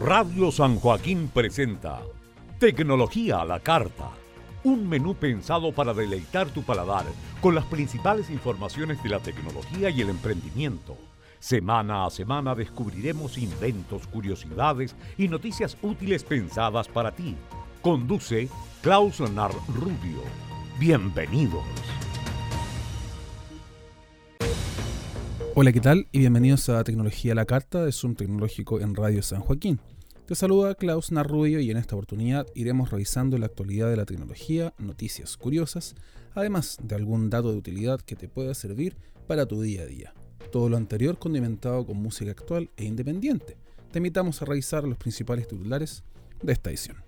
Radio 0.00 0.52
San 0.52 0.78
Joaquín 0.78 1.30
presenta 1.32 2.02
Tecnología 2.58 3.40
a 3.40 3.44
la 3.46 3.60
Carta, 3.60 4.10
un 4.62 4.86
menú 4.86 5.14
pensado 5.14 5.72
para 5.72 5.94
deleitar 5.94 6.48
tu 6.50 6.62
paladar 6.62 7.06
con 7.40 7.54
las 7.54 7.64
principales 7.64 8.28
informaciones 8.28 9.02
de 9.02 9.08
la 9.08 9.20
tecnología 9.20 9.88
y 9.88 10.02
el 10.02 10.10
emprendimiento. 10.10 10.98
Semana 11.38 12.04
a 12.04 12.10
semana 12.10 12.54
descubriremos 12.54 13.38
inventos, 13.38 14.06
curiosidades 14.06 14.94
y 15.16 15.28
noticias 15.28 15.78
útiles 15.80 16.24
pensadas 16.24 16.88
para 16.88 17.12
ti. 17.12 17.34
Conduce 17.80 18.50
Klaus 18.82 19.20
Nar 19.20 19.52
Rubio. 19.74 20.20
Bienvenidos. 20.78 21.64
Hola, 25.58 25.72
¿qué 25.72 25.80
tal? 25.80 26.06
Y 26.12 26.18
bienvenidos 26.18 26.68
a 26.68 26.84
Tecnología 26.84 27.32
a 27.32 27.34
la 27.34 27.46
Carta 27.46 27.82
de 27.82 27.90
Zoom 27.90 28.14
Tecnológico 28.14 28.78
en 28.78 28.94
Radio 28.94 29.22
San 29.22 29.40
Joaquín. 29.40 29.80
Te 30.26 30.34
saluda 30.34 30.74
Klaus 30.74 31.12
Narrubio 31.12 31.60
y 31.60 31.70
en 31.70 31.78
esta 31.78 31.94
oportunidad 31.96 32.46
iremos 32.54 32.90
revisando 32.90 33.38
la 33.38 33.46
actualidad 33.46 33.88
de 33.88 33.96
la 33.96 34.04
tecnología, 34.04 34.74
noticias 34.76 35.38
curiosas, 35.38 35.94
además 36.34 36.76
de 36.82 36.94
algún 36.94 37.30
dato 37.30 37.52
de 37.52 37.56
utilidad 37.56 38.02
que 38.02 38.16
te 38.16 38.28
pueda 38.28 38.52
servir 38.52 38.98
para 39.26 39.46
tu 39.46 39.62
día 39.62 39.84
a 39.84 39.86
día. 39.86 40.12
Todo 40.52 40.68
lo 40.68 40.76
anterior 40.76 41.18
condimentado 41.18 41.86
con 41.86 41.96
música 42.02 42.32
actual 42.32 42.68
e 42.76 42.84
independiente. 42.84 43.56
Te 43.90 43.98
invitamos 43.98 44.42
a 44.42 44.44
revisar 44.44 44.84
los 44.84 44.98
principales 44.98 45.48
titulares 45.48 46.04
de 46.42 46.52
esta 46.52 46.68
edición. 46.68 46.98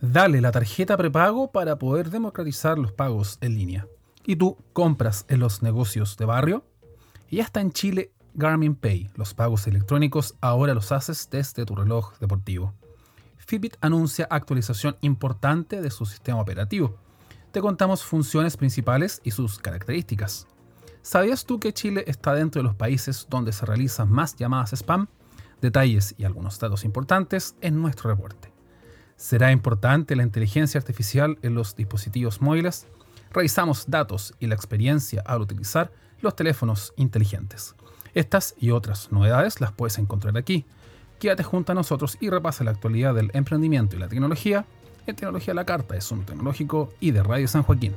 Dale 0.00 0.40
la 0.40 0.52
tarjeta 0.52 0.96
prepago 0.96 1.50
para 1.50 1.76
poder 1.76 2.10
democratizar 2.10 2.78
los 2.78 2.92
pagos 2.92 3.36
en 3.40 3.56
línea. 3.56 3.88
¿Y 4.28 4.36
tú 4.36 4.58
compras 4.74 5.24
en 5.30 5.40
los 5.40 5.62
negocios 5.62 6.18
de 6.18 6.26
barrio? 6.26 6.62
Y 7.30 7.36
ya 7.36 7.44
está 7.44 7.62
en 7.62 7.72
Chile 7.72 8.12
Garmin 8.34 8.74
Pay. 8.74 9.08
Los 9.14 9.32
pagos 9.32 9.66
electrónicos 9.66 10.34
ahora 10.42 10.74
los 10.74 10.92
haces 10.92 11.30
desde 11.30 11.64
tu 11.64 11.74
reloj 11.74 12.12
deportivo. 12.18 12.74
Fitbit 13.38 13.78
anuncia 13.80 14.28
actualización 14.30 14.98
importante 15.00 15.80
de 15.80 15.90
su 15.90 16.04
sistema 16.04 16.42
operativo. 16.42 16.94
Te 17.52 17.62
contamos 17.62 18.04
funciones 18.04 18.58
principales 18.58 19.22
y 19.24 19.30
sus 19.30 19.58
características. 19.58 20.46
¿Sabías 21.00 21.46
tú 21.46 21.58
que 21.58 21.72
Chile 21.72 22.04
está 22.06 22.34
dentro 22.34 22.60
de 22.60 22.68
los 22.68 22.76
países 22.76 23.26
donde 23.30 23.54
se 23.54 23.64
realizan 23.64 24.12
más 24.12 24.36
llamadas 24.36 24.74
spam? 24.74 25.06
Detalles 25.62 26.14
y 26.18 26.24
algunos 26.24 26.58
datos 26.58 26.84
importantes 26.84 27.56
en 27.62 27.80
nuestro 27.80 28.10
reporte. 28.10 28.52
¿Será 29.16 29.52
importante 29.52 30.14
la 30.16 30.22
inteligencia 30.22 30.78
artificial 30.78 31.38
en 31.40 31.54
los 31.54 31.74
dispositivos 31.74 32.42
móviles? 32.42 32.86
Revisamos 33.32 33.84
datos 33.88 34.34
y 34.38 34.46
la 34.46 34.54
experiencia 34.54 35.22
al 35.26 35.40
utilizar 35.40 35.90
los 36.20 36.34
teléfonos 36.34 36.92
inteligentes. 36.96 37.74
Estas 38.14 38.54
y 38.58 38.70
otras 38.70 39.12
novedades 39.12 39.60
las 39.60 39.72
puedes 39.72 39.98
encontrar 39.98 40.36
aquí. 40.36 40.64
Quédate 41.18 41.42
junto 41.42 41.72
a 41.72 41.74
nosotros 41.74 42.16
y 42.20 42.30
repasa 42.30 42.64
la 42.64 42.70
actualidad 42.70 43.14
del 43.14 43.30
emprendimiento 43.34 43.96
y 43.96 43.98
la 43.98 44.08
tecnología 44.08 44.64
en 45.08 45.16
Tecnología 45.16 45.54
la 45.54 45.64
Carta 45.64 45.96
es 45.96 46.12
un 46.12 46.26
tecnológico 46.26 46.92
y 47.00 47.12
de 47.12 47.22
Radio 47.22 47.48
San 47.48 47.62
Joaquín. 47.62 47.94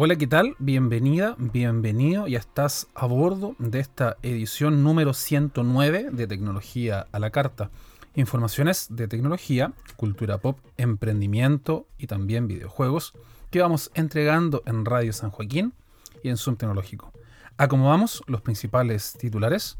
Hola, 0.00 0.14
¿qué 0.14 0.28
tal? 0.28 0.54
Bienvenida, 0.60 1.34
bienvenido. 1.38 2.28
Ya 2.28 2.38
estás 2.38 2.86
a 2.94 3.06
bordo 3.06 3.56
de 3.58 3.80
esta 3.80 4.16
edición 4.22 4.84
número 4.84 5.12
109 5.12 6.10
de 6.12 6.28
Tecnología 6.28 7.08
a 7.10 7.18
la 7.18 7.30
Carta. 7.30 7.72
Informaciones 8.14 8.86
de 8.90 9.08
tecnología, 9.08 9.72
cultura 9.96 10.38
pop, 10.38 10.60
emprendimiento 10.76 11.88
y 11.98 12.06
también 12.06 12.46
videojuegos 12.46 13.12
que 13.50 13.60
vamos 13.60 13.90
entregando 13.94 14.62
en 14.66 14.84
Radio 14.84 15.12
San 15.12 15.32
Joaquín 15.32 15.72
y 16.22 16.28
en 16.28 16.36
Zoom 16.36 16.54
Tecnológico. 16.54 17.12
Acomodamos 17.56 18.22
los 18.28 18.40
principales 18.40 19.14
titulares, 19.18 19.78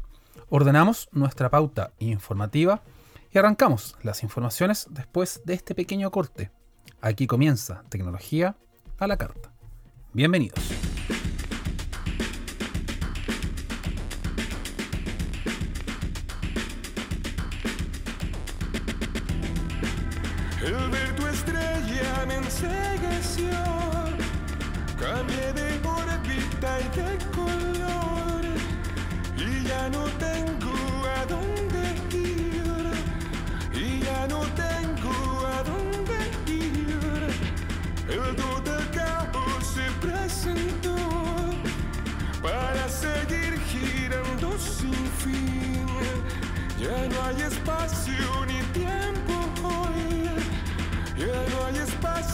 ordenamos 0.49 1.07
nuestra 1.13 1.49
pauta 1.49 1.93
informativa 1.97 2.81
y 3.31 3.37
arrancamos 3.37 3.95
las 4.03 4.23
informaciones 4.23 4.87
después 4.89 5.43
de 5.45 5.53
este 5.53 5.75
pequeño 5.75 6.11
corte. 6.11 6.51
Aquí 6.99 7.25
comienza 7.25 7.85
Tecnología 7.87 8.57
a 8.97 9.07
la 9.07 9.15
Carta. 9.15 9.53
Bienvenidos. 10.11 10.88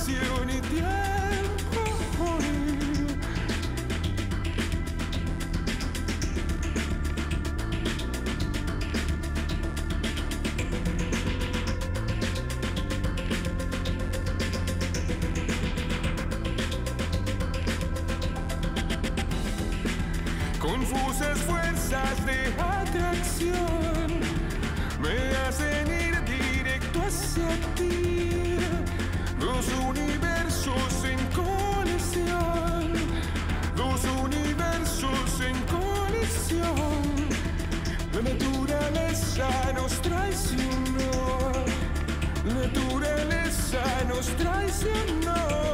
Espacio 0.06 0.46
ni 0.46 0.62
tiempo. 0.62 0.86
Confusas 20.60 21.38
fuerzas 21.40 22.26
de 22.26 22.54
atracción 22.60 24.20
me 25.02 25.38
hacen 25.48 25.88
ir 25.88 26.24
directo 26.26 27.02
hacia 27.02 27.50
ti. 27.76 27.96
Naturaleza 43.06 43.84
nos 44.08 44.28
traicionó. 44.38 45.65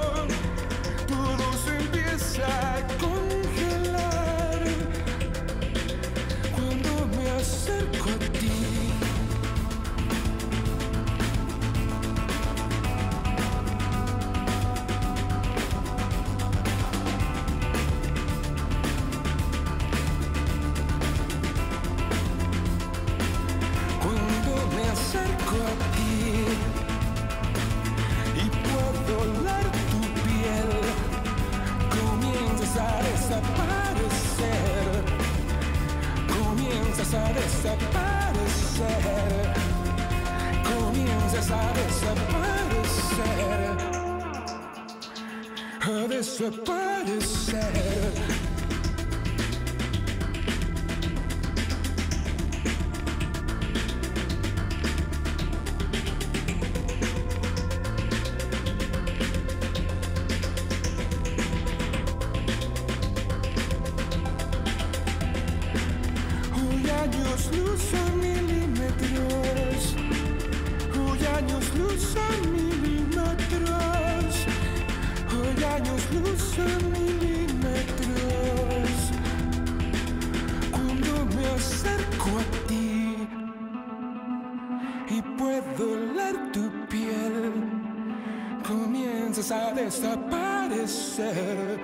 Desaparecer. 89.91 91.79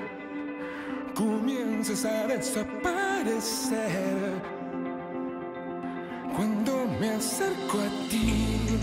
Comienzas 1.13 2.05
a 2.05 2.25
desaparecer. 2.27 4.41
Cuando 6.33 6.87
me 6.99 7.09
acerco 7.09 7.79
a 7.79 7.89
ti 8.09 8.79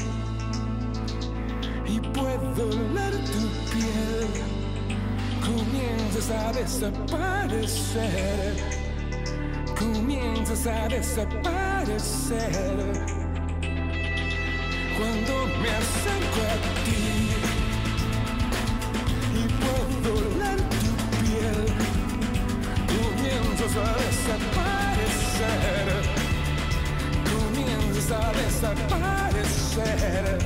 y 1.87 2.01
puedo 2.01 2.69
oler 2.69 3.15
tu 3.33 3.49
piel, 3.73 4.29
comienzas 5.41 6.31
a 6.31 6.53
desaparecer. 6.53 8.57
Comienzas 9.79 10.67
a 10.67 10.89
desaparecer. 10.89 12.77
Cuando 14.99 15.47
me 15.63 15.71
acerco 15.71 16.41
a 16.43 16.45
ti 16.85 17.44
Comienzas 28.05 28.13
a 28.13 28.33
desaparecer. 28.33 30.39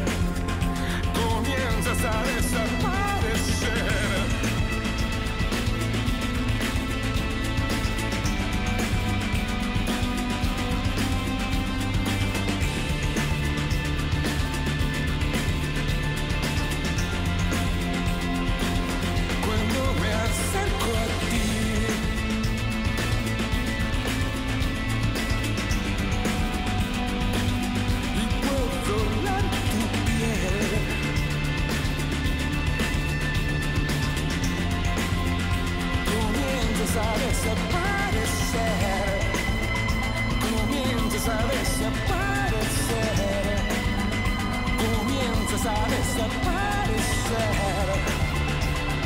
Comienzas 1.12 2.04
a 2.04 2.22
desaparecer. 2.22 3.07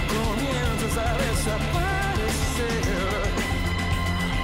Comienzas 0.08 0.98
a 0.98 1.12
desaparecer. 1.22 2.82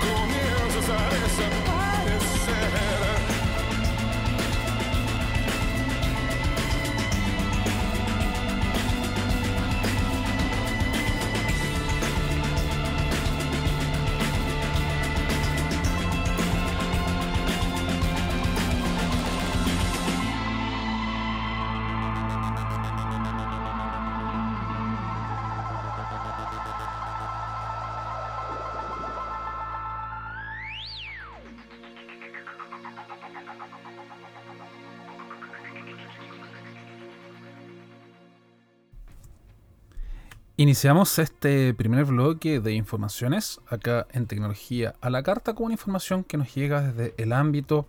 Comienzas 0.00 0.88
a 0.90 1.08
desaparecer. 1.10 1.67
Iniciamos 40.60 41.20
este 41.20 41.72
primer 41.72 42.04
bloque 42.04 42.58
de 42.58 42.72
informaciones 42.72 43.60
acá 43.68 44.08
en 44.10 44.26
Tecnología 44.26 44.96
a 45.00 45.08
la 45.08 45.22
Carta 45.22 45.54
con 45.54 45.66
una 45.66 45.74
información 45.74 46.24
que 46.24 46.36
nos 46.36 46.52
llega 46.52 46.82
desde 46.82 47.14
el 47.16 47.32
ámbito 47.32 47.86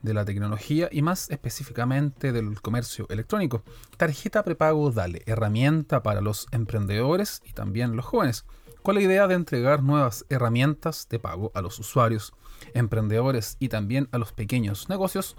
de 0.00 0.14
la 0.14 0.24
tecnología 0.24 0.88
y 0.90 1.02
más 1.02 1.30
específicamente 1.30 2.32
del 2.32 2.58
comercio 2.62 3.06
electrónico. 3.10 3.62
Tarjeta 3.98 4.42
prepago 4.44 4.90
Dale, 4.92 5.24
herramienta 5.26 6.02
para 6.02 6.22
los 6.22 6.46
emprendedores 6.52 7.42
y 7.44 7.52
también 7.52 7.96
los 7.96 8.06
jóvenes, 8.06 8.46
con 8.80 8.94
la 8.94 9.02
idea 9.02 9.26
de 9.26 9.34
entregar 9.34 9.82
nuevas 9.82 10.24
herramientas 10.30 11.08
de 11.10 11.18
pago 11.18 11.52
a 11.54 11.60
los 11.60 11.78
usuarios, 11.78 12.32
emprendedores 12.72 13.58
y 13.60 13.68
también 13.68 14.08
a 14.10 14.16
los 14.16 14.32
pequeños 14.32 14.88
negocios. 14.88 15.36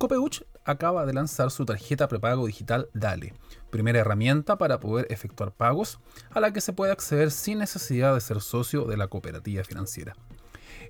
Copeuch 0.00 0.44
acaba 0.64 1.04
de 1.04 1.12
lanzar 1.12 1.50
su 1.50 1.66
tarjeta 1.66 2.08
prepago 2.08 2.46
digital 2.46 2.88
Dale, 2.94 3.34
primera 3.68 3.98
herramienta 3.98 4.56
para 4.56 4.80
poder 4.80 5.06
efectuar 5.10 5.52
pagos 5.52 6.00
a 6.30 6.40
la 6.40 6.54
que 6.54 6.62
se 6.62 6.72
puede 6.72 6.90
acceder 6.90 7.30
sin 7.30 7.58
necesidad 7.58 8.14
de 8.14 8.22
ser 8.22 8.40
socio 8.40 8.86
de 8.86 8.96
la 8.96 9.08
cooperativa 9.08 9.62
financiera. 9.62 10.16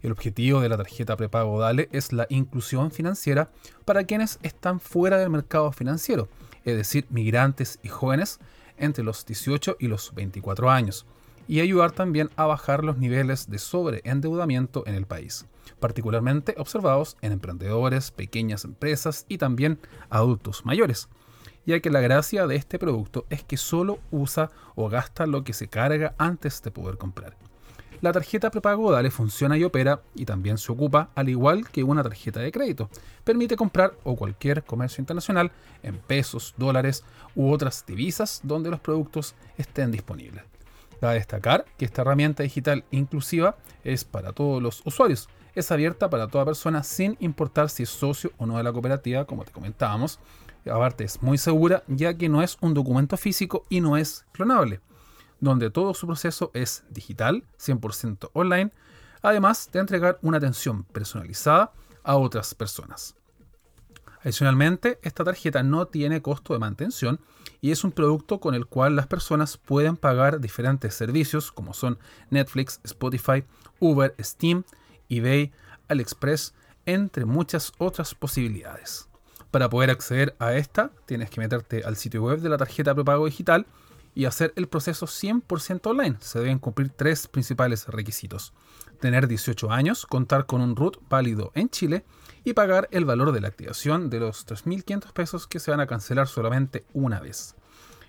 El 0.01 0.13
objetivo 0.13 0.61
de 0.61 0.69
la 0.69 0.77
tarjeta 0.77 1.17
prepago 1.17 1.59
Dale 1.59 1.89
es 1.91 2.13
la 2.13 2.29
inclusión 2.31 2.93
financiera 2.93 3.51
para 3.85 4.05
quienes 4.05 4.39
están 4.45 4.79
fuera 4.79 5.19
del 5.19 5.31
mercado 5.31 5.73
financiero, 5.73 6.29
es 6.65 6.77
decir, 6.77 7.09
migrantes 7.11 7.81
y 7.83 7.89
jóvenes 7.89 8.39
entre 8.77 9.03
los 9.03 9.27
18 9.27 9.77
y 9.81 9.89
los 9.89 10.15
24 10.15 10.71
años, 10.71 11.05
y 11.51 11.59
ayudar 11.59 11.91
también 11.91 12.31
a 12.37 12.47
bajar 12.47 12.85
los 12.85 12.99
niveles 12.99 13.51
de 13.51 13.59
sobreendeudamiento 13.59 14.87
en 14.87 14.95
el 14.95 15.05
país, 15.05 15.47
particularmente 15.81 16.55
observados 16.59 17.17
en 17.23 17.33
emprendedores, 17.33 18.13
pequeñas 18.13 18.65
empresas 18.65 19.27
y 19.29 19.37
también 19.37 19.81
adultos 20.11 20.65
mayores, 20.65 21.09
ya 21.67 21.81
que 21.81 21.91
la 21.91 21.99
gracia 21.99 22.47
de 22.47 22.55
este 22.55 22.79
producto 22.79 23.27
es 23.31 23.43
que 23.43 23.57
solo 23.57 23.99
usa 24.13 24.53
o 24.77 24.89
gasta 24.89 25.27
lo 25.27 25.43
que 25.43 25.53
se 25.53 25.67
carga 25.67 26.15
antes 26.19 26.63
de 26.63 26.71
poder 26.71 26.99
comprar. 26.99 27.37
La 28.01 28.13
tarjeta 28.13 28.53
prepago 28.53 28.93
Dale 28.93 29.11
funciona 29.11 29.59
y 29.59 29.65
opera 29.65 30.03
y 30.15 30.27
también 30.27 30.57
se 30.57 30.71
ocupa 30.71 31.11
al 31.17 31.31
igual 31.31 31.69
que 31.69 31.83
una 31.83 32.05
tarjeta 32.05 32.39
de 32.39 32.53
crédito. 32.53 32.91
Permite 33.25 33.57
comprar 33.57 33.95
o 34.05 34.15
cualquier 34.15 34.63
comercio 34.63 35.03
internacional 35.03 35.51
en 35.83 35.99
pesos, 35.99 36.55
dólares 36.57 37.05
u 37.35 37.51
otras 37.51 37.85
divisas 37.85 38.41
donde 38.45 38.71
los 38.71 38.79
productos 38.79 39.35
estén 39.59 39.91
disponibles. 39.91 40.45
Cabe 41.01 41.15
destacar 41.15 41.65
que 41.79 41.85
esta 41.85 42.03
herramienta 42.03 42.43
digital 42.43 42.85
inclusiva 42.91 43.57
es 43.85 44.05
para 44.05 44.33
todos 44.33 44.63
los 44.63 44.83
usuarios. 44.85 45.29
Es 45.55 45.73
abierta 45.73 46.11
para 46.11 46.29
toda 46.29 46.45
persona 46.45 46.83
sin 46.83 47.17
importar 47.21 47.71
si 47.71 47.85
es 47.85 47.89
socio 47.89 48.33
o 48.37 48.47
no 48.47 48.59
de 48.59 48.63
la 48.63 48.73
cooperativa, 48.73 49.25
como 49.25 49.45
te 49.45 49.53
comentábamos. 49.53 50.21
Aparte 50.71 51.05
es 51.05 51.23
muy 51.23 51.39
segura 51.39 51.83
ya 51.89 52.15
que 52.15 52.29
no 52.29 52.43
es 52.43 52.59
un 52.61 52.75
documento 52.75 53.17
físico 53.17 53.65
y 53.71 53.81
no 53.81 53.97
es 53.97 54.27
clonable 54.33 54.81
donde 55.41 55.71
todo 55.71 55.95
su 55.95 56.07
proceso 56.07 56.51
es 56.55 56.85
digital, 56.91 57.45
100% 57.59 58.31
online, 58.35 58.71
además 59.23 59.71
de 59.73 59.81
entregar 59.81 60.19
una 60.23 60.37
atención 60.37 60.85
personalizada 60.85 61.73
a 62.05 62.17
otras 62.17 62.55
personas. 62.55 63.17
Adicionalmente, 64.23 64.99
esta 65.03 65.25
tarjeta 65.25 65.63
no 65.63 65.87
tiene 65.87 66.23
costo 66.23 66.53
de 66.53 66.59
mantención 66.59 67.21
y 67.61 67.71
es 67.71 67.85
un 67.85 67.93
producto 67.93 68.41
con 68.41 68.55
el 68.55 68.67
cual 68.67 68.97
las 68.97 69.07
personas 69.07 69.57
pueden 69.57 69.97
pagar 69.97 70.41
diferentes 70.41 70.95
servicios 70.95 71.53
como 71.53 71.75
son 71.75 71.99
Netflix, 72.31 72.81
Spotify, 72.85 73.45
Uber, 73.79 74.15
Steam, 74.21 74.65
eBay, 75.09 75.53
AliExpress, 75.89 76.55
entre 76.87 77.25
muchas 77.25 77.73
otras 77.79 78.15
posibilidades. 78.15 79.09
Para 79.51 79.69
poder 79.69 79.91
acceder 79.91 80.37
a 80.39 80.55
esta, 80.55 80.93
tienes 81.07 81.31
que 81.31 81.41
meterte 81.41 81.83
al 81.85 81.97
sitio 81.97 82.23
web 82.23 82.41
de 82.41 82.49
la 82.49 82.57
tarjeta 82.57 82.95
prepago 82.95 83.27
digital 83.27 83.67
y 84.15 84.25
hacer 84.25 84.53
el 84.57 84.69
proceso 84.69 85.07
100% 85.07 85.87
online. 85.87 86.17
Se 86.21 86.39
deben 86.39 86.59
cumplir 86.59 86.91
tres 86.91 87.27
principales 87.27 87.87
requisitos. 87.89 88.53
Tener 89.01 89.29
18 89.29 89.71
años, 89.71 90.07
contar 90.07 90.47
con 90.47 90.61
un 90.61 90.77
RUT 90.77 90.99
válido 91.09 91.53
en 91.55 91.69
Chile 91.69 92.05
y 92.45 92.55
pagar 92.55 92.89
el 92.91 93.05
valor 93.05 93.33
de 93.33 93.41
la 93.41 93.49
activación 93.49 94.11
de 94.11 94.21
los 94.21 94.47
3.500 94.47 95.13
pesos 95.13 95.47
que 95.47 95.61
se 95.61 95.71
van 95.71 95.81
a 95.81 95.87
cancelar 95.87 96.29
solamente 96.29 96.85
una 96.93 97.21
vez. 97.21 97.55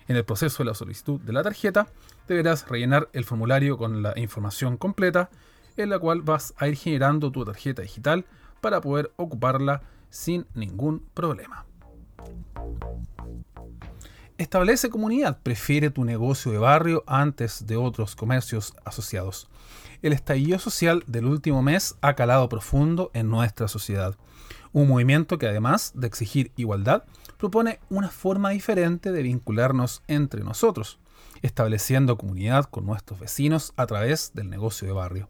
En 0.08 0.16
el 0.16 0.24
proceso 0.24 0.62
de 0.62 0.68
la 0.68 0.74
solicitud 0.74 1.20
de 1.20 1.32
la 1.32 1.42
tarjeta, 1.42 1.88
deberás 2.28 2.68
rellenar 2.68 3.08
el 3.12 3.24
formulario 3.24 3.78
con 3.78 4.02
la 4.02 4.18
información 4.18 4.76
completa, 4.76 5.30
en 5.76 5.90
la 5.90 5.98
cual 5.98 6.22
vas 6.22 6.54
a 6.56 6.68
ir 6.68 6.76
generando 6.76 7.30
tu 7.30 7.44
tarjeta 7.44 7.82
digital 7.82 8.24
para 8.60 8.80
poder 8.80 9.12
ocuparla 9.16 9.82
sin 10.10 10.46
ningún 10.54 11.06
problema. 11.14 11.64
Establece 14.38 14.88
comunidad, 14.88 15.38
prefiere 15.42 15.90
tu 15.90 16.04
negocio 16.04 16.52
de 16.52 16.58
barrio 16.58 17.04
antes 17.06 17.66
de 17.66 17.76
otros 17.76 18.16
comercios 18.16 18.74
asociados. 18.84 19.48
El 20.00 20.14
estallido 20.14 20.58
social 20.58 21.04
del 21.06 21.26
último 21.26 21.62
mes 21.62 21.96
ha 22.00 22.14
calado 22.14 22.48
profundo 22.48 23.10
en 23.12 23.28
nuestra 23.28 23.68
sociedad. 23.68 24.16
Un 24.72 24.88
movimiento 24.88 25.38
que 25.38 25.46
además 25.46 25.92
de 25.94 26.06
exigir 26.06 26.50
igualdad, 26.56 27.04
propone 27.36 27.78
una 27.90 28.08
forma 28.08 28.50
diferente 28.50 29.12
de 29.12 29.22
vincularnos 29.22 30.02
entre 30.08 30.42
nosotros, 30.42 30.98
estableciendo 31.42 32.16
comunidad 32.16 32.64
con 32.64 32.86
nuestros 32.86 33.20
vecinos 33.20 33.74
a 33.76 33.86
través 33.86 34.32
del 34.34 34.48
negocio 34.48 34.88
de 34.88 34.94
barrio. 34.94 35.28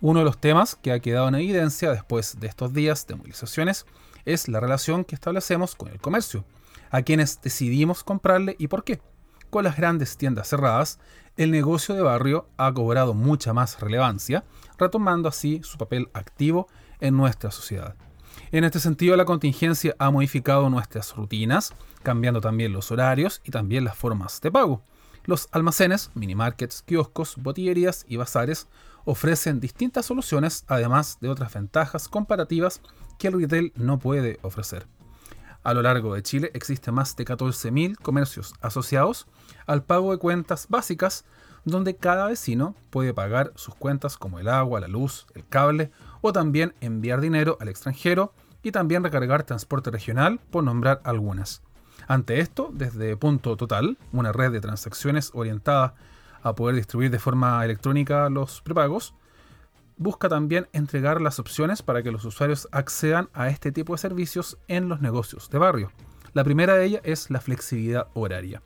Uno 0.00 0.18
de 0.18 0.24
los 0.24 0.38
temas 0.38 0.74
que 0.74 0.90
ha 0.90 1.00
quedado 1.00 1.28
en 1.28 1.36
evidencia 1.36 1.92
después 1.92 2.40
de 2.40 2.48
estos 2.48 2.74
días 2.74 3.06
de 3.06 3.14
movilizaciones 3.14 3.86
es 4.24 4.48
la 4.48 4.58
relación 4.58 5.04
que 5.04 5.14
establecemos 5.14 5.76
con 5.76 5.88
el 5.88 6.00
comercio, 6.00 6.44
a 6.90 7.02
quienes 7.02 7.40
decidimos 7.40 8.04
comprarle 8.04 8.56
y 8.58 8.68
por 8.68 8.84
qué. 8.84 9.00
Con 9.50 9.64
las 9.64 9.76
grandes 9.76 10.16
tiendas 10.16 10.48
cerradas, 10.48 10.98
el 11.36 11.50
negocio 11.50 11.94
de 11.94 12.02
barrio 12.02 12.48
ha 12.56 12.72
cobrado 12.72 13.14
mucha 13.14 13.52
más 13.52 13.80
relevancia, 13.80 14.44
retomando 14.78 15.28
así 15.28 15.60
su 15.64 15.78
papel 15.78 16.08
activo 16.12 16.68
en 17.00 17.16
nuestra 17.16 17.50
sociedad. 17.50 17.96
En 18.52 18.64
este 18.64 18.80
sentido, 18.80 19.16
la 19.16 19.24
contingencia 19.24 19.94
ha 19.98 20.10
modificado 20.10 20.68
nuestras 20.70 21.14
rutinas, 21.16 21.72
cambiando 22.02 22.40
también 22.40 22.72
los 22.72 22.90
horarios 22.90 23.40
y 23.44 23.50
también 23.50 23.84
las 23.84 23.96
formas 23.96 24.40
de 24.40 24.50
pago. 24.50 24.82
Los 25.24 25.48
almacenes, 25.52 26.10
minimarkets, 26.14 26.82
kioscos, 26.82 27.36
botillerías 27.36 28.04
y 28.08 28.16
bazares 28.16 28.68
ofrecen 29.04 29.60
distintas 29.60 30.06
soluciones, 30.06 30.64
además 30.66 31.18
de 31.20 31.28
otras 31.28 31.52
ventajas 31.52 32.08
comparativas 32.08 32.80
que 33.18 33.28
el 33.28 33.40
retail 33.40 33.72
no 33.76 33.98
puede 33.98 34.38
ofrecer. 34.42 34.86
A 35.62 35.74
lo 35.74 35.82
largo 35.82 36.14
de 36.14 36.22
Chile 36.22 36.50
existen 36.54 36.94
más 36.94 37.14
de 37.16 37.24
14.000 37.24 37.96
comercios 37.98 38.54
asociados 38.62 39.26
al 39.66 39.82
pago 39.82 40.12
de 40.12 40.18
cuentas 40.18 40.66
básicas, 40.68 41.24
donde 41.64 41.96
cada 41.96 42.26
vecino 42.26 42.74
puede 42.88 43.12
pagar 43.12 43.52
sus 43.56 43.74
cuentas 43.74 44.16
como 44.16 44.38
el 44.38 44.48
agua, 44.48 44.80
la 44.80 44.88
luz, 44.88 45.26
el 45.34 45.46
cable 45.46 45.90
o 46.22 46.32
también 46.32 46.74
enviar 46.80 47.20
dinero 47.20 47.58
al 47.60 47.68
extranjero 47.68 48.32
y 48.62 48.72
también 48.72 49.04
recargar 49.04 49.42
transporte 49.42 49.90
regional, 49.90 50.40
por 50.50 50.64
nombrar 50.64 51.00
algunas. 51.04 51.62
Ante 52.08 52.40
esto, 52.40 52.70
desde 52.72 53.16
Punto 53.16 53.56
Total, 53.56 53.98
una 54.12 54.32
red 54.32 54.52
de 54.52 54.60
transacciones 54.60 55.30
orientada 55.34 55.94
a 56.42 56.54
poder 56.54 56.76
distribuir 56.76 57.10
de 57.10 57.18
forma 57.18 57.62
electrónica 57.64 58.28
los 58.30 58.62
prepagos, 58.62 59.14
busca 60.00 60.30
también 60.30 60.66
entregar 60.72 61.20
las 61.20 61.38
opciones 61.38 61.82
para 61.82 62.02
que 62.02 62.10
los 62.10 62.24
usuarios 62.24 62.68
accedan 62.72 63.28
a 63.34 63.50
este 63.50 63.70
tipo 63.70 63.92
de 63.92 63.98
servicios 63.98 64.56
en 64.66 64.88
los 64.88 65.02
negocios 65.02 65.50
de 65.50 65.58
barrio. 65.58 65.92
La 66.32 66.42
primera 66.42 66.74
de 66.74 66.86
ellas 66.86 67.02
es 67.04 67.30
la 67.30 67.38
flexibilidad 67.38 68.08
horaria, 68.14 68.62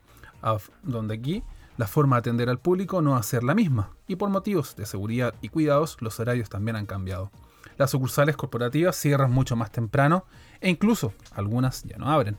donde 0.85 1.15
aquí 1.15 1.43
la 1.77 1.89
forma 1.89 2.15
de 2.15 2.21
atender 2.21 2.49
al 2.49 2.61
público 2.61 3.03
no 3.03 3.11
va 3.11 3.19
a 3.19 3.25
ser 3.25 3.43
la 3.43 3.57
misma, 3.57 3.91
y 4.07 4.15
por 4.15 4.31
motivos 4.31 4.77
de 4.77 4.87
seguridad 4.87 5.35
y 5.41 5.49
cuidados 5.49 5.97
los 6.01 6.21
horarios 6.21 6.49
también 6.49 6.77
han 6.77 6.87
cambiado. 6.87 7.33
Las 7.79 7.91
sucursales 7.91 8.37
corporativas 8.37 8.95
cierran 8.95 9.33
mucho 9.33 9.57
más 9.57 9.73
temprano 9.73 10.27
e 10.61 10.71
incluso 10.71 11.15
algunas 11.33 11.83
ya 11.83 11.99
no 11.99 12.13
abren. 12.13 12.39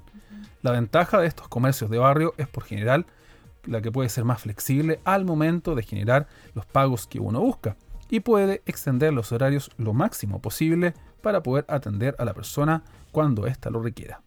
La 0.61 0.71
ventaja 0.71 1.19
de 1.19 1.27
estos 1.27 1.49
comercios 1.49 1.89
de 1.89 1.97
barrio 1.97 2.33
es 2.37 2.47
por 2.47 2.63
general 2.63 3.05
la 3.65 3.81
que 3.81 3.91
puede 3.91 4.07
ser 4.07 4.23
más 4.23 4.41
flexible 4.41 5.01
al 5.03 5.25
momento 5.25 5.75
de 5.75 5.83
generar 5.83 6.27
los 6.53 6.65
pagos 6.65 7.07
que 7.07 7.19
uno 7.19 7.41
busca 7.41 7.75
y 8.09 8.19
puede 8.19 8.61
extender 8.65 9.13
los 9.13 9.31
horarios 9.31 9.71
lo 9.77 9.93
máximo 9.93 10.41
posible 10.41 10.93
para 11.21 11.43
poder 11.43 11.65
atender 11.67 12.15
a 12.19 12.25
la 12.25 12.33
persona 12.33 12.83
cuando 13.11 13.47
ésta 13.47 13.69
lo 13.69 13.81
requiera. 13.81 14.21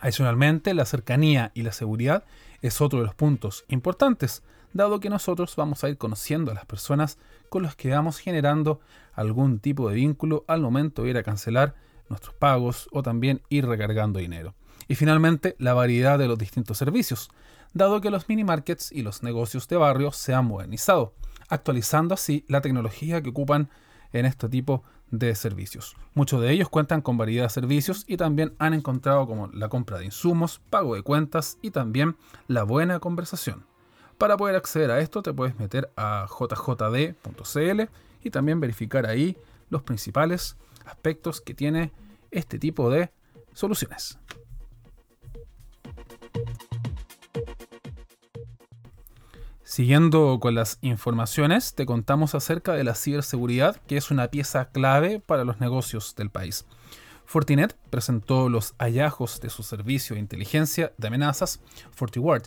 Adicionalmente, 0.00 0.74
la 0.74 0.84
cercanía 0.84 1.52
y 1.54 1.62
la 1.62 1.72
seguridad 1.72 2.24
es 2.60 2.80
otro 2.80 2.98
de 2.98 3.06
los 3.06 3.14
puntos 3.14 3.64
importantes, 3.68 4.42
dado 4.72 5.00
que 5.00 5.10
nosotros 5.10 5.54
vamos 5.56 5.84
a 5.84 5.88
ir 5.88 5.96
conociendo 5.96 6.50
a 6.50 6.54
las 6.54 6.66
personas 6.66 7.18
con 7.48 7.62
las 7.62 7.76
que 7.76 7.90
vamos 7.90 8.18
generando 8.18 8.80
algún 9.14 9.58
tipo 9.58 9.88
de 9.88 9.96
vínculo 9.96 10.44
al 10.48 10.60
momento 10.60 11.02
de 11.02 11.10
ir 11.10 11.18
a 11.18 11.22
cancelar 11.22 11.74
nuestros 12.08 12.34
pagos 12.34 12.88
o 12.92 13.02
también 13.02 13.42
ir 13.48 13.66
recargando 13.66 14.18
dinero. 14.18 14.54
Y 14.88 14.94
finalmente, 14.94 15.54
la 15.58 15.74
variedad 15.74 16.18
de 16.18 16.28
los 16.28 16.38
distintos 16.38 16.78
servicios, 16.78 17.30
dado 17.72 18.00
que 18.00 18.10
los 18.10 18.28
mini 18.28 18.44
markets 18.44 18.90
y 18.92 19.02
los 19.02 19.22
negocios 19.22 19.68
de 19.68 19.76
barrio 19.76 20.12
se 20.12 20.34
han 20.34 20.46
modernizado, 20.46 21.14
actualizando 21.52 22.14
así 22.14 22.46
la 22.48 22.62
tecnología 22.62 23.22
que 23.22 23.28
ocupan 23.28 23.68
en 24.14 24.24
este 24.24 24.48
tipo 24.48 24.82
de 25.10 25.34
servicios. 25.34 25.96
Muchos 26.14 26.40
de 26.40 26.50
ellos 26.50 26.70
cuentan 26.70 27.02
con 27.02 27.18
variedad 27.18 27.44
de 27.44 27.50
servicios 27.50 28.04
y 28.08 28.16
también 28.16 28.54
han 28.58 28.72
encontrado 28.72 29.26
como 29.26 29.48
la 29.48 29.68
compra 29.68 29.98
de 29.98 30.06
insumos, 30.06 30.62
pago 30.70 30.94
de 30.94 31.02
cuentas 31.02 31.58
y 31.60 31.70
también 31.70 32.16
la 32.48 32.62
buena 32.62 33.00
conversación. 33.00 33.66
Para 34.16 34.38
poder 34.38 34.56
acceder 34.56 34.90
a 34.90 35.00
esto 35.00 35.22
te 35.22 35.34
puedes 35.34 35.58
meter 35.58 35.90
a 35.94 36.26
jjd.cl 36.26 37.82
y 38.24 38.30
también 38.30 38.58
verificar 38.58 39.04
ahí 39.04 39.36
los 39.68 39.82
principales 39.82 40.56
aspectos 40.86 41.42
que 41.42 41.52
tiene 41.52 41.92
este 42.30 42.58
tipo 42.58 42.88
de 42.88 43.10
soluciones. 43.52 44.18
Siguiendo 49.72 50.38
con 50.38 50.54
las 50.54 50.76
informaciones, 50.82 51.74
te 51.74 51.86
contamos 51.86 52.34
acerca 52.34 52.74
de 52.74 52.84
la 52.84 52.94
ciberseguridad, 52.94 53.76
que 53.86 53.96
es 53.96 54.10
una 54.10 54.28
pieza 54.28 54.66
clave 54.66 55.18
para 55.18 55.44
los 55.44 55.60
negocios 55.60 56.14
del 56.14 56.28
país. 56.28 56.66
Fortinet 57.24 57.74
presentó 57.88 58.50
los 58.50 58.74
hallazgos 58.78 59.40
de 59.40 59.48
su 59.48 59.62
servicio 59.62 60.12
de 60.12 60.20
inteligencia 60.20 60.92
de 60.98 61.08
amenazas, 61.08 61.62
FortiWard, 61.92 62.42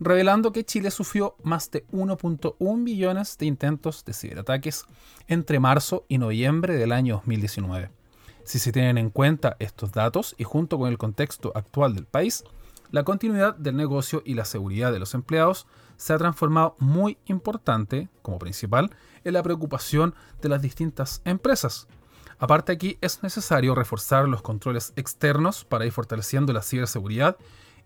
revelando 0.00 0.52
que 0.52 0.66
Chile 0.66 0.90
sufrió 0.90 1.36
más 1.42 1.70
de 1.70 1.86
1.1 1.92 2.84
billones 2.84 3.38
de 3.38 3.46
intentos 3.46 4.04
de 4.04 4.12
ciberataques 4.12 4.84
entre 5.28 5.58
marzo 5.58 6.04
y 6.08 6.18
noviembre 6.18 6.76
del 6.76 6.92
año 6.92 7.14
2019. 7.14 7.90
Si 8.44 8.58
se 8.58 8.70
tienen 8.70 8.98
en 8.98 9.08
cuenta 9.08 9.56
estos 9.60 9.92
datos 9.92 10.34
y 10.36 10.44
junto 10.44 10.78
con 10.78 10.90
el 10.90 10.98
contexto 10.98 11.52
actual 11.54 11.94
del 11.94 12.04
país, 12.04 12.44
la 12.90 13.02
continuidad 13.02 13.56
del 13.56 13.76
negocio 13.76 14.22
y 14.26 14.34
la 14.34 14.44
seguridad 14.44 14.92
de 14.92 14.98
los 14.98 15.14
empleados 15.14 15.66
se 15.96 16.12
ha 16.12 16.18
transformado 16.18 16.76
muy 16.78 17.18
importante, 17.26 18.08
como 18.22 18.38
principal, 18.38 18.90
en 19.24 19.34
la 19.34 19.42
preocupación 19.42 20.14
de 20.40 20.48
las 20.48 20.62
distintas 20.62 21.22
empresas. 21.24 21.88
Aparte 22.38 22.72
aquí 22.72 22.98
es 23.00 23.22
necesario 23.22 23.74
reforzar 23.74 24.28
los 24.28 24.42
controles 24.42 24.92
externos 24.96 25.64
para 25.64 25.86
ir 25.86 25.92
fortaleciendo 25.92 26.52
la 26.52 26.62
ciberseguridad 26.62 27.36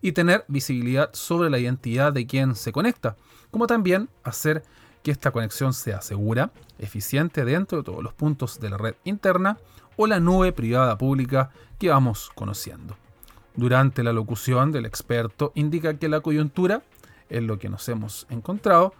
y 0.01 0.11
tener 0.11 0.43
visibilidad 0.47 1.09
sobre 1.13 1.49
la 1.49 1.59
identidad 1.59 2.11
de 2.11 2.25
quien 2.25 2.55
se 2.55 2.71
conecta, 2.71 3.15
como 3.49 3.67
también 3.67 4.09
hacer 4.23 4.63
que 5.03 5.11
esta 5.11 5.31
conexión 5.31 5.73
sea 5.73 6.01
segura, 6.01 6.51
eficiente 6.79 7.45
dentro 7.45 7.79
de 7.79 7.83
todos 7.83 8.03
los 8.03 8.13
puntos 8.13 8.59
de 8.59 8.69
la 8.69 8.77
red 8.77 8.95
interna 9.03 9.57
o 9.95 10.07
la 10.07 10.19
nube 10.19 10.51
privada 10.51 10.97
pública 10.97 11.51
que 11.79 11.89
vamos 11.89 12.31
conociendo. 12.35 12.95
Durante 13.55 14.03
la 14.03 14.13
locución 14.13 14.71
del 14.71 14.85
experto 14.85 15.51
indica 15.55 15.97
que 15.97 16.09
la 16.09 16.21
coyuntura, 16.21 16.83
en 17.31 17.47
lo 17.47 17.57
que 17.57 17.69
nos 17.69 17.87
hemos 17.89 18.27
encontrado, 18.29 18.93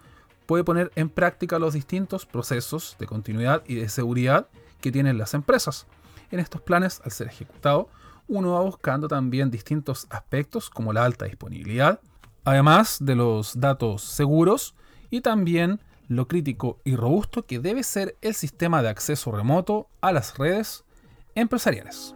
puede 0.46 0.64
poner 0.64 0.92
en 0.96 1.10
práctica 1.10 1.60
los 1.60 1.74
distintos 1.74 2.26
procesos 2.26 2.96
de 3.00 3.06
continuidad 3.06 3.64
y 3.68 3.76
de 3.76 3.90
seguridad 3.90 4.48
que 4.82 4.92
tienen 4.92 5.18
las 5.18 5.34
empresas. 5.34 5.86
En 6.32 6.40
estos 6.40 6.62
planes, 6.62 7.02
al 7.06 7.12
ser 7.12 7.28
ejecutado, 7.28 7.90
uno 8.28 8.54
va 8.54 8.62
buscando 8.62 9.08
también 9.08 9.52
distintos 9.52 10.08
aspectos 10.10 10.70
como 10.70 10.94
la 10.94 11.06
alta 11.06 11.26
disponibilidad, 11.26 12.00
además 12.44 12.98
de 13.02 13.16
los 13.16 13.60
datos 13.60 14.02
seguros 14.04 14.76
y 15.10 15.22
también 15.22 15.82
lo 16.08 16.28
crítico 16.28 16.80
y 16.84 16.96
robusto 16.96 17.46
que 17.46 17.60
debe 17.60 17.84
ser 17.84 18.18
el 18.22 18.34
sistema 18.34 18.82
de 18.82 18.90
acceso 18.90 19.32
remoto 19.32 19.88
a 20.02 20.12
las 20.12 20.38
redes 20.38 20.84
empresariales. 21.36 22.16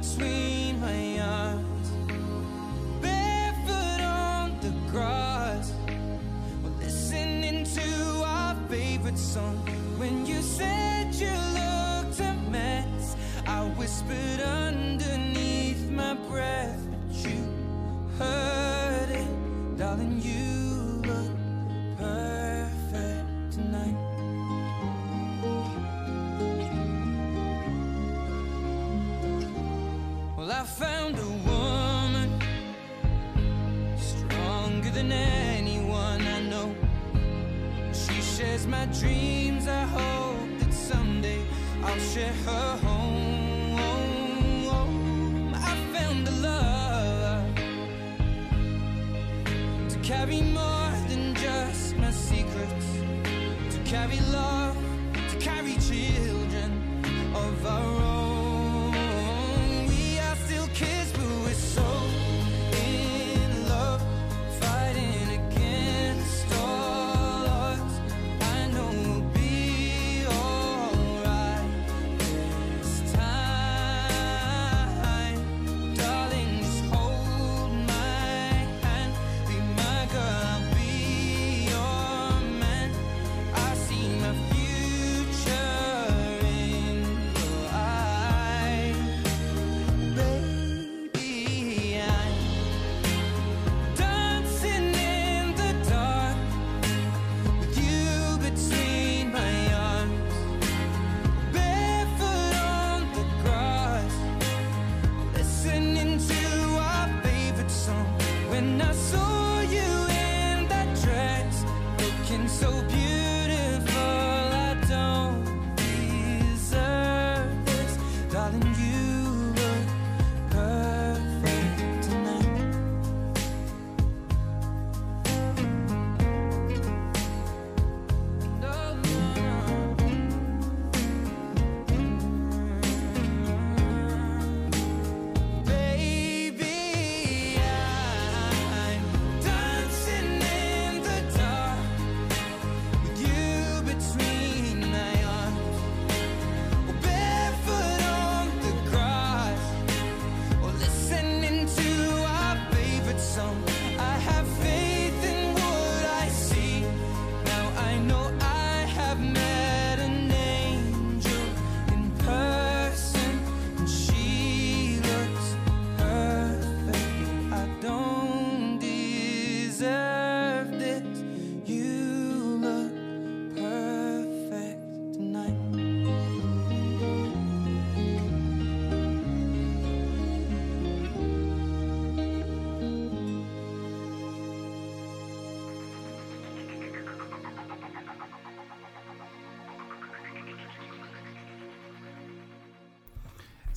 between 0.00 0.80
my 0.80 1.20
arms, 1.20 1.88
barefoot 3.00 4.00
on 4.02 4.58
the 4.60 4.72
grass, 4.90 5.72
We're 6.62 6.70
listening 6.80 7.64
to 7.64 8.24
our 8.26 8.56
favorite 8.68 9.18
song. 9.18 9.56
When 9.96 10.26
you 10.26 10.42
said 10.42 11.14
you 11.14 11.30
looked 11.60 12.18
a 12.20 12.34
mess, 12.50 13.16
I 13.46 13.60
whispered 13.78 14.40
underneath 14.40 15.88
my 15.90 16.14
breath, 16.28 16.80
but 16.90 17.30
you 17.30 17.38
heard 18.18 19.10
it, 19.10 19.78
darling. 19.78 20.20
You 20.20 20.63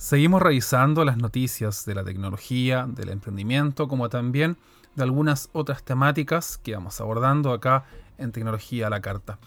Seguimos 0.08 0.40
revisando 0.40 1.04
las 1.04 1.18
noticias 1.18 1.84
de 1.84 1.94
la 1.94 2.02
tecnología, 2.02 2.86
del 2.88 3.10
emprendimiento, 3.10 3.88
como 3.88 4.08
también 4.08 4.56
de 4.94 5.02
algunas 5.02 5.50
otras 5.52 5.82
temáticas 5.82 6.56
que 6.56 6.72
vamos 6.72 6.98
abordando 7.02 7.52
acá 7.52 7.84
en 8.16 8.32
Tecnología 8.32 8.86
a 8.86 8.90
la 8.90 9.02
Carta. 9.02 9.38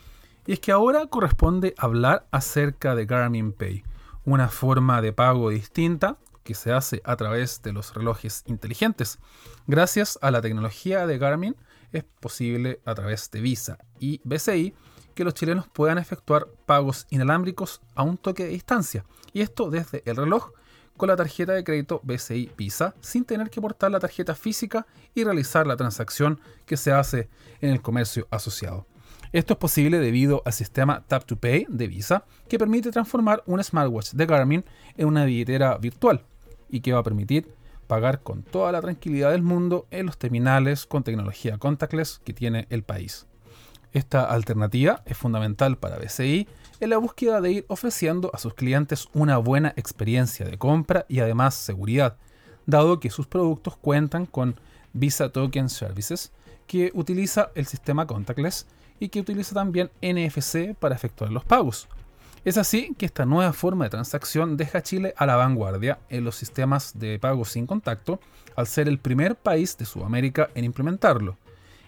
Y 0.45 0.51
es 0.51 0.59
que 0.59 0.71
ahora 0.71 1.07
corresponde 1.07 1.73
hablar 1.79 2.27
acerca 2.29 2.93
de 2.93 3.07
Garmin 3.07 3.53
Pay, 3.53 3.83
una 4.23 4.49
forma 4.49 5.01
de 5.01 5.13
pago 5.13 5.49
distinta 5.49 6.17
que 6.43 6.53
se 6.53 6.71
hace 6.71 7.01
a 7.05 7.15
través 7.15 7.63
de 7.63 7.73
los 7.73 7.95
relojes 7.95 8.43
inteligentes. 8.45 9.17
Gracias 9.65 10.19
a 10.21 10.29
la 10.29 10.43
tecnología 10.43 11.07
de 11.07 11.17
Garmin 11.17 11.55
es 11.91 12.03
posible 12.03 12.81
a 12.85 12.93
través 12.93 13.31
de 13.31 13.41
Visa 13.41 13.79
y 13.99 14.21
BCI 14.25 14.75
que 15.13 15.23
los 15.23 15.33
chilenos 15.33 15.67
puedan 15.67 15.97
efectuar 15.97 16.47
pagos 16.65 17.07
inalámbricos 17.09 17.81
a 17.95 18.03
un 18.03 18.17
toque 18.17 18.43
de 18.43 18.49
distancia. 18.49 19.05
Y 19.33 19.41
esto 19.41 19.69
desde 19.69 20.03
el 20.05 20.15
reloj 20.15 20.51
con 20.97 21.09
la 21.09 21.15
tarjeta 21.15 21.53
de 21.53 21.63
crédito 21.63 21.99
BCI 22.03 22.51
Visa 22.57 22.93
sin 23.01 23.25
tener 23.25 23.49
que 23.49 23.61
portar 23.61 23.91
la 23.91 23.99
tarjeta 23.99 24.35
física 24.35 24.85
y 25.15 25.23
realizar 25.23 25.65
la 25.65 25.75
transacción 25.75 26.39
que 26.65 26.77
se 26.77 26.91
hace 26.91 27.29
en 27.59 27.71
el 27.71 27.81
comercio 27.81 28.27
asociado. 28.29 28.85
Esto 29.31 29.53
es 29.53 29.59
posible 29.59 29.99
debido 29.99 30.41
al 30.45 30.53
sistema 30.53 31.03
Tap 31.07 31.25
to 31.25 31.37
Pay 31.37 31.65
de 31.69 31.87
Visa 31.87 32.25
que 32.49 32.59
permite 32.59 32.91
transformar 32.91 33.41
un 33.45 33.63
smartwatch 33.63 34.11
de 34.11 34.25
Garmin 34.25 34.65
en 34.97 35.07
una 35.07 35.25
billetera 35.25 35.77
virtual 35.77 36.25
y 36.69 36.81
que 36.81 36.93
va 36.93 36.99
a 36.99 37.03
permitir 37.03 37.53
pagar 37.87 38.21
con 38.21 38.43
toda 38.43 38.71
la 38.71 38.81
tranquilidad 38.81 39.31
del 39.31 39.41
mundo 39.41 39.87
en 39.89 40.05
los 40.05 40.17
terminales 40.17 40.85
con 40.85 41.03
tecnología 41.03 41.57
contactless 41.57 42.19
que 42.23 42.33
tiene 42.33 42.67
el 42.69 42.83
país. 42.83 43.25
Esta 43.93 44.23
alternativa 44.23 45.01
es 45.05 45.17
fundamental 45.17 45.77
para 45.77 45.97
BCI 45.97 46.47
en 46.79 46.89
la 46.89 46.97
búsqueda 46.97 47.41
de 47.41 47.51
ir 47.51 47.65
ofreciendo 47.67 48.31
a 48.33 48.37
sus 48.37 48.53
clientes 48.53 49.09
una 49.13 49.37
buena 49.37 49.73
experiencia 49.75 50.45
de 50.45 50.57
compra 50.57 51.05
y 51.09 51.19
además 51.19 51.55
seguridad, 51.55 52.15
dado 52.65 52.99
que 52.99 53.09
sus 53.09 53.27
productos 53.27 53.75
cuentan 53.77 54.25
con 54.25 54.59
Visa 54.93 55.29
Token 55.29 55.69
Services, 55.69 56.31
que 56.67 56.91
utiliza 56.93 57.51
el 57.53 57.65
sistema 57.65 58.07
contactless 58.07 58.65
y 58.99 59.09
que 59.09 59.19
utiliza 59.19 59.53
también 59.53 59.91
NFC 60.01 60.73
para 60.79 60.95
efectuar 60.95 61.31
los 61.31 61.43
pagos. 61.43 61.89
Es 62.45 62.57
así 62.57 62.95
que 62.97 63.05
esta 63.05 63.25
nueva 63.25 63.53
forma 63.53 63.85
de 63.85 63.91
transacción 63.91 64.57
deja 64.57 64.79
a 64.79 64.83
Chile 64.83 65.13
a 65.17 65.25
la 65.25 65.35
vanguardia 65.35 65.99
en 66.09 66.23
los 66.23 66.35
sistemas 66.35 66.97
de 66.97 67.19
pago 67.19 67.45
sin 67.45 67.67
contacto, 67.67 68.19
al 68.55 68.67
ser 68.67 68.87
el 68.87 68.99
primer 68.99 69.35
país 69.35 69.77
de 69.77 69.85
Sudamérica 69.85 70.49
en 70.55 70.65
implementarlo, 70.65 71.37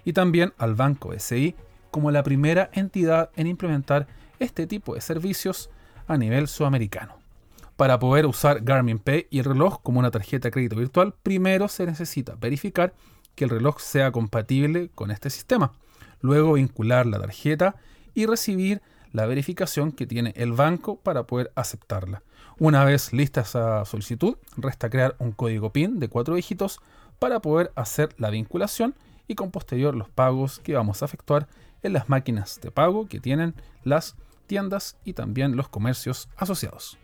y 0.05 0.13
también 0.13 0.53
al 0.57 0.75
Banco 0.75 1.09
BCI 1.09 1.55
como 1.93 2.09
la 2.09 2.23
primera 2.23 2.71
entidad 2.73 3.29
en 3.35 3.45
implementar 3.45 4.07
este 4.39 4.65
tipo 4.65 4.95
de 4.95 5.01
servicios 5.01 5.69
a 6.07 6.17
nivel 6.17 6.47
sudamericano. 6.47 7.19
Para 7.77 7.99
poder 7.99 8.25
usar 8.25 8.61
Garmin 8.63 8.97
Pay 8.97 9.27
y 9.29 9.37
el 9.37 9.45
reloj 9.45 9.79
como 9.83 9.99
una 9.99 10.09
tarjeta 10.09 10.47
de 10.47 10.51
crédito 10.51 10.75
virtual, 10.75 11.13
primero 11.21 11.67
se 11.67 11.85
necesita 11.85 12.33
verificar 12.33 12.95
que 13.35 13.43
el 13.43 13.51
reloj 13.51 13.79
sea 13.79 14.11
compatible 14.11 14.89
con 14.95 15.11
este 15.11 15.29
sistema, 15.29 15.71
luego 16.19 16.53
vincular 16.53 17.05
la 17.05 17.19
tarjeta 17.19 17.75
y 18.15 18.25
recibir 18.25 18.81
la 19.11 19.27
verificación 19.27 19.91
que 19.91 20.07
tiene 20.07 20.33
el 20.35 20.53
banco 20.53 20.95
para 20.95 21.27
poder 21.27 21.51
aceptarla. 21.53 22.23
Una 22.57 22.83
vez 22.85 23.13
lista 23.13 23.41
esa 23.41 23.85
solicitud, 23.85 24.37
resta 24.57 24.89
crear 24.89 25.15
un 25.19 25.31
código 25.31 25.71
PIN 25.71 25.99
de 25.99 26.09
cuatro 26.09 26.33
dígitos 26.33 26.79
para 27.19 27.39
poder 27.39 27.71
hacer 27.75 28.15
la 28.17 28.31
vinculación 28.31 28.95
y 29.27 29.35
con 29.35 29.51
posterior 29.51 29.95
los 29.95 30.09
pagos 30.09 30.59
que 30.59 30.73
vamos 30.73 31.03
a 31.03 31.05
efectuar 31.05 31.47
en 31.83 31.93
las 31.93 32.09
máquinas 32.09 32.59
de 32.61 32.71
pago 32.71 33.07
que 33.07 33.19
tienen 33.19 33.53
las 33.83 34.15
tiendas 34.47 34.97
y 35.03 35.13
también 35.13 35.55
los 35.55 35.69
comercios 35.69 36.29
asociados. 36.35 36.97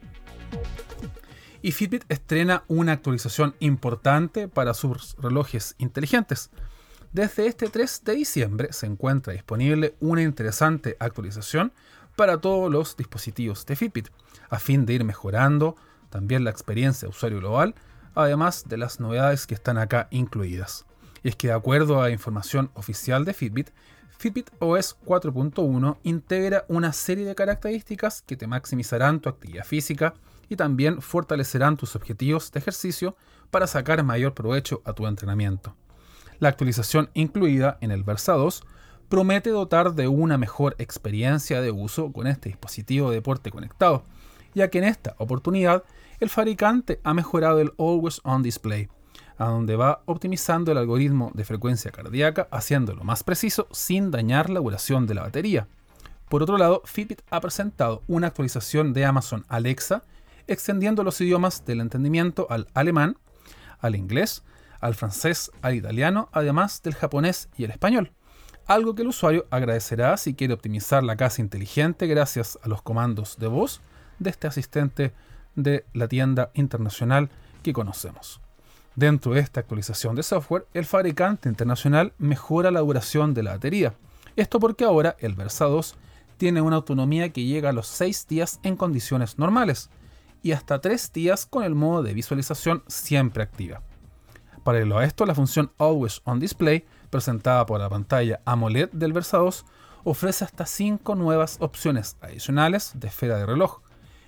Y 1.61 1.71
Fitbit 1.71 2.05
estrena 2.09 2.63
una 2.67 2.93
actualización 2.93 3.55
importante 3.59 4.47
para 4.47 4.73
sus 4.73 5.15
relojes 5.17 5.75
inteligentes. 5.77 6.49
Desde 7.11 7.47
este 7.47 7.67
3 7.67 8.03
de 8.05 8.15
diciembre 8.15 8.71
se 8.71 8.85
encuentra 8.85 9.33
disponible 9.33 9.95
una 9.99 10.21
interesante 10.21 10.95
actualización 10.99 11.73
para 12.15 12.39
todos 12.39 12.71
los 12.71 12.95
dispositivos 12.95 13.65
de 13.65 13.75
Fitbit, 13.75 14.09
a 14.49 14.59
fin 14.59 14.85
de 14.85 14.93
ir 14.93 15.03
mejorando 15.03 15.75
también 16.09 16.43
la 16.43 16.49
experiencia 16.49 17.07
de 17.07 17.09
usuario 17.09 17.39
global, 17.39 17.75
además 18.15 18.65
de 18.67 18.77
las 18.77 18.99
novedades 18.99 19.47
que 19.47 19.53
están 19.53 19.77
acá 19.77 20.07
incluidas. 20.11 20.85
Y 21.23 21.29
es 21.29 21.35
que 21.35 21.47
de 21.47 21.53
acuerdo 21.53 22.01
a 22.01 22.09
información 22.09 22.71
oficial 22.73 23.25
de 23.25 23.33
Fitbit, 23.33 23.69
Fitbit 24.19 24.49
OS 24.59 24.97
4.1 25.05 25.97
integra 26.03 26.65
una 26.67 26.91
serie 26.91 27.23
de 27.23 27.35
características 27.35 28.21
que 28.21 28.35
te 28.35 28.47
maximizarán 28.47 29.21
tu 29.21 29.29
actividad 29.29 29.63
física 29.63 30.13
y 30.49 30.57
también 30.57 31.01
fortalecerán 31.01 31.77
tus 31.77 31.95
objetivos 31.95 32.51
de 32.51 32.59
ejercicio 32.59 33.15
para 33.49 33.65
sacar 33.65 34.03
mayor 34.03 34.33
provecho 34.33 34.81
a 34.83 34.91
tu 34.91 35.07
entrenamiento. 35.07 35.73
La 36.39 36.49
actualización 36.49 37.09
incluida 37.13 37.77
en 37.79 37.91
el 37.91 38.03
Versa 38.03 38.33
2 38.33 38.61
promete 39.07 39.51
dotar 39.51 39.93
de 39.93 40.09
una 40.09 40.37
mejor 40.37 40.75
experiencia 40.79 41.61
de 41.61 41.71
uso 41.71 42.11
con 42.11 42.27
este 42.27 42.49
dispositivo 42.49 43.11
de 43.11 43.15
deporte 43.15 43.51
conectado, 43.51 44.03
ya 44.53 44.69
que 44.69 44.79
en 44.79 44.83
esta 44.83 45.15
oportunidad 45.17 45.85
el 46.19 46.29
fabricante 46.29 46.99
ha 47.05 47.13
mejorado 47.13 47.61
el 47.61 47.71
Always 47.77 48.19
On 48.25 48.43
Display, 48.43 48.89
a 49.39 49.45
donde 49.45 49.75
va 49.75 50.03
optimizando 50.05 50.71
el 50.71 50.77
algoritmo 50.77 51.31
de 51.33 51.43
frecuencia 51.43 51.89
cardíaca, 51.89 52.47
haciéndolo 52.51 53.03
más 53.03 53.23
preciso 53.23 53.67
sin 53.71 54.11
dañar 54.11 54.51
la 54.51 54.59
duración 54.59 55.07
de 55.07 55.15
la 55.15 55.23
batería. 55.23 55.67
Por 56.29 56.43
otro 56.43 56.59
lado, 56.59 56.83
Fitbit 56.85 57.21
ha 57.31 57.41
presentado 57.41 58.03
una 58.07 58.27
actualización 58.27 58.93
de 58.93 59.05
Amazon 59.05 59.45
Alexa, 59.47 60.03
extendiendo 60.45 61.03
los 61.03 61.19
idiomas 61.21 61.65
del 61.65 61.81
entendimiento 61.81 62.45
al 62.51 62.67
alemán, 62.75 63.17
al 63.79 63.95
inglés, 63.95 64.43
al 64.79 64.93
francés, 64.93 65.49
al 65.63 65.73
italiano, 65.73 66.29
además 66.31 66.83
del 66.83 66.93
japonés 66.93 67.49
y 67.57 67.63
el 67.63 67.71
español 67.71 68.11
algo 68.69 68.93
que 68.93 69.01
el 69.01 69.07
usuario 69.07 69.47
agradecerá 69.49 70.15
si 70.17 70.35
quiere 70.35 70.53
optimizar 70.53 71.03
la 71.03 71.15
casa 71.15 71.41
inteligente 71.41 72.05
gracias 72.05 72.59
a 72.61 72.69
los 72.69 72.83
comandos 72.83 73.37
de 73.39 73.47
voz 73.47 73.81
de 74.19 74.29
este 74.29 74.45
asistente 74.45 75.11
de 75.55 75.85
la 75.93 76.07
tienda 76.07 76.51
internacional 76.53 77.31
que 77.63 77.73
conocemos. 77.73 78.39
Dentro 78.99 79.33
de 79.33 79.39
esta 79.39 79.61
actualización 79.61 80.17
de 80.17 80.23
software, 80.23 80.67
el 80.73 80.83
fabricante 80.83 81.47
internacional 81.47 82.11
mejora 82.17 82.69
la 82.69 82.81
duración 82.81 83.33
de 83.33 83.43
la 83.43 83.51
batería. 83.51 83.93
Esto 84.35 84.59
porque 84.59 84.83
ahora 84.83 85.15
el 85.19 85.35
Versa 85.35 85.63
2 85.67 85.95
tiene 86.35 86.59
una 86.59 86.75
autonomía 86.75 87.29
que 87.29 87.45
llega 87.45 87.69
a 87.69 87.71
los 87.71 87.87
6 87.87 88.27
días 88.27 88.59
en 88.61 88.75
condiciones 88.75 89.39
normales 89.39 89.89
y 90.43 90.51
hasta 90.51 90.81
3 90.81 91.13
días 91.13 91.45
con 91.45 91.63
el 91.63 91.75
modo 91.75 92.03
de 92.03 92.13
visualización 92.13 92.83
siempre 92.87 93.41
activa. 93.41 93.83
Paralelo 94.65 94.97
a 94.97 95.05
esto, 95.05 95.25
la 95.25 95.33
función 95.33 95.71
Always 95.77 96.19
on 96.25 96.41
Display 96.41 96.83
presentada 97.09 97.65
por 97.65 97.79
la 97.79 97.87
pantalla 97.87 98.41
AMOLED 98.43 98.89
del 98.91 99.13
Versa 99.13 99.37
2, 99.37 99.65
ofrece 100.03 100.43
hasta 100.43 100.65
5 100.65 101.15
nuevas 101.15 101.55
opciones 101.61 102.17
adicionales 102.19 102.91
de 102.95 103.07
esfera 103.07 103.37
de 103.37 103.45
reloj, 103.45 103.79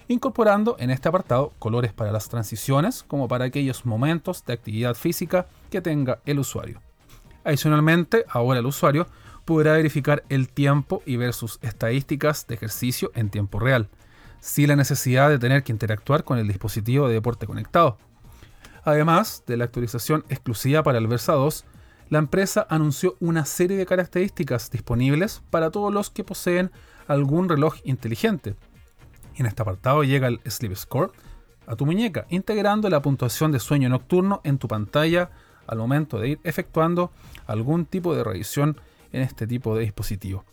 incorporando 0.08 0.76
en 0.80 0.92
este 0.92 1.10
apartado 1.10 1.54
colores 1.60 1.94
para 1.94 2.12
las 2.12 2.30
transiciones 2.30 3.04
como 3.04 3.28
para 3.28 3.46
aquellos 3.46 3.86
momentos 3.86 4.46
de 4.46 4.54
actividad 4.54 4.96
física 4.96 5.48
que 5.70 5.82
tenga 5.82 6.20
el 6.26 6.40
usuario. 6.40 6.82
Adicionalmente, 7.44 8.26
ahora 8.30 8.60
el 8.60 8.66
usuario 8.66 9.08
podrá 9.46 9.74
verificar 9.74 10.24
el 10.30 10.50
tiempo 10.50 11.02
y 11.06 11.18
ver 11.18 11.34
sus 11.34 11.60
estadísticas 11.62 12.46
de 12.48 12.56
ejercicio 12.56 13.12
en 13.16 13.30
tiempo 13.30 13.60
real, 13.60 13.90
sin 14.40 14.68
la 14.68 14.76
necesidad 14.76 15.30
de 15.30 15.40
tener 15.40 15.64
que 15.64 15.72
interactuar 15.72 16.24
con 16.24 16.38
el 16.38 16.48
dispositivo 16.48 17.08
de 17.08 17.16
deporte 17.16 17.48
conectado. 17.48 17.98
Además 18.84 19.44
de 19.48 19.58
la 19.58 19.66
actualización 19.66 20.24
exclusiva 20.30 20.84
para 20.84 20.98
el 20.98 21.08
Versa 21.08 21.34
2, 21.34 21.66
la 22.10 22.20
empresa 22.20 22.68
anunció 22.70 23.16
una 23.20 23.46
serie 23.46 23.78
de 23.78 23.86
características 23.86 24.70
disponibles 24.70 25.42
para 25.50 25.72
todos 25.72 25.94
los 25.94 26.10
que 26.10 26.24
poseen 26.24 26.72
algún 27.08 27.48
reloj 27.48 27.76
inteligente. 27.84 28.56
En 29.36 29.46
este 29.46 29.62
apartado 29.62 30.04
llega 30.04 30.28
el 30.28 30.40
Sleep 30.46 30.76
Score 30.76 31.12
a 31.68 31.76
tu 31.76 31.86
muñeca, 31.86 32.26
integrando 32.30 32.90
la 32.90 33.02
puntuación 33.02 33.52
de 33.52 33.60
sueño 33.60 33.90
nocturno 33.90 34.42
en 34.44 34.58
tu 34.58 34.68
pantalla 34.68 35.30
al 35.68 35.78
momento 35.78 36.20
de 36.20 36.30
ir 36.30 36.40
efectuando 36.44 37.12
algún 37.48 37.86
tipo 37.86 38.16
de 38.16 38.24
revisión 38.24 38.80
en 39.12 39.22
este 39.22 39.48
tipo 39.48 39.76
de 39.76 39.84
dispositivo. 39.84 40.44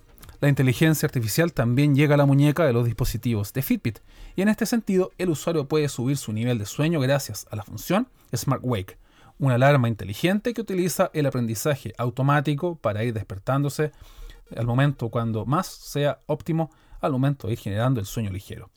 La 0.41 0.49
inteligencia 0.49 1.07
artificial 1.07 1.53
también 1.53 1.97
llega 1.97 2.15
a 2.15 2.19
la 2.19 2.27
muñeca 2.27 2.65
de 2.65 2.73
los 2.73 2.85
dispositivos 2.85 3.53
de 3.53 3.63
Fitbit 3.63 3.99
y 4.37 4.43
en 4.43 4.49
este 4.49 4.67
sentido 4.67 5.11
el 5.19 5.31
usuario 5.31 5.67
puede 5.67 5.89
subir 5.89 6.17
su 6.17 6.33
nivel 6.33 6.59
de 6.59 6.67
sueño 6.67 7.01
gracias 7.01 7.49
a 7.51 7.57
la 7.57 7.65
función 7.65 8.07
Smart 8.35 8.63
Wake, 8.63 8.97
una 9.41 9.57
alarma 9.57 9.89
inteligente 9.89 10.55
que 10.55 10.61
utiliza 10.61 11.11
el 11.13 11.27
aprendizaje 11.27 11.93
automático 11.99 12.77
para 12.77 13.03
ir 13.03 13.15
despertándose 13.15 13.91
al 14.57 14.67
momento 14.67 15.09
cuando 15.09 15.45
más 15.45 15.67
sea 15.67 16.21
óptimo 16.27 16.71
al 17.01 17.13
momento 17.13 17.47
de 17.47 17.55
ir 17.55 17.59
generando 17.59 18.01
el 18.01 18.07
sueño 18.07 18.31
ligero. 18.31 18.71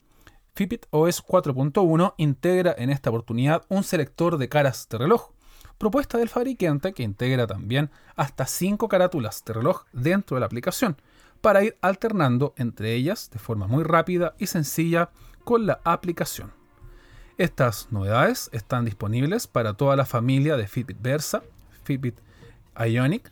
Fitbit 0.54 0.86
OS 0.90 1.24
4.1 1.26 2.14
integra 2.18 2.76
en 2.78 2.90
esta 2.90 3.10
oportunidad 3.10 3.64
un 3.70 3.84
selector 3.84 4.38
de 4.38 4.50
caras 4.50 4.88
de 4.90 4.98
reloj, 4.98 5.32
propuesta 5.78 6.18
del 6.18 6.30
fabricante 6.30 6.94
que 6.94 7.04
integra 7.04 7.48
también 7.48 7.90
hasta 8.16 8.46
5 8.46 8.88
carátulas 8.88 9.44
de 9.46 9.54
reloj 9.54 9.86
dentro 9.94 10.36
de 10.36 10.42
la 10.42 10.46
aplicación, 10.46 10.98
para 11.42 11.64
ir 11.64 11.78
alternando 11.82 12.54
entre 12.58 12.94
ellas 12.94 13.30
de 13.32 13.40
forma 13.40 13.68
muy 13.68 13.84
rápida 13.84 14.36
y 14.38 14.48
sencilla 14.48 15.10
con 15.44 15.66
la 15.66 15.80
aplicación. 15.84 16.54
Estas 17.38 17.88
novedades 17.92 18.50
están 18.54 18.86
disponibles 18.86 19.48
para 19.48 19.74
toda 19.74 19.96
la 19.96 20.06
familia 20.06 20.58
de 20.58 20.68
Fitbit 20.68 21.02
Versa, 21.02 21.42
Fitbit 21.84 22.20
Ionic 22.78 23.32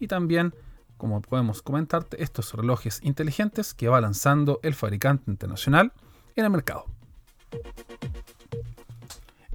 y 0.00 0.06
también, 0.06 0.54
como 1.02 1.20
podemos 1.20 1.62
comentarte, 1.62 2.22
estos 2.22 2.54
relojes 2.54 3.00
inteligentes 3.02 3.74
que 3.74 3.88
va 3.88 4.00
lanzando 4.00 4.60
el 4.62 4.72
fabricante 4.72 5.32
internacional 5.32 5.92
en 6.36 6.44
el 6.44 6.50
mercado. 6.52 6.84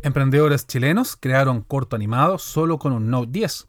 Emprendedores 0.04 0.68
chilenos 0.68 1.16
crearon 1.16 1.62
corto 1.62 1.96
animado 1.96 2.38
solo 2.38 2.78
con 2.78 2.92
un 2.92 3.10
Note 3.10 3.32
10. 3.32 3.66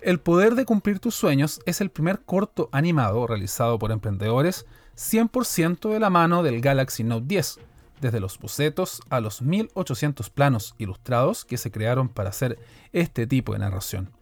El 0.00 0.18
poder 0.18 0.56
de 0.56 0.64
cumplir 0.64 0.98
tus 0.98 1.14
sueños 1.14 1.60
es 1.64 1.80
el 1.80 1.90
primer 1.90 2.22
corto 2.22 2.68
animado 2.72 3.24
realizado 3.28 3.78
por 3.78 3.92
emprendedores 3.92 4.66
100% 4.96 5.92
de 5.92 6.00
la 6.00 6.10
mano 6.10 6.42
del 6.42 6.60
Galaxy 6.60 7.04
Note 7.04 7.26
10 7.28 7.60
desde 8.00 8.18
los 8.18 8.36
bocetos 8.36 9.00
a 9.10 9.20
los 9.20 9.42
1800 9.42 10.28
planos 10.30 10.74
ilustrados 10.76 11.44
que 11.44 11.56
se 11.56 11.70
crearon 11.70 12.08
para 12.08 12.30
hacer 12.30 12.58
este 12.92 13.28
tipo 13.28 13.52
de 13.52 13.60
narración. 13.60 14.15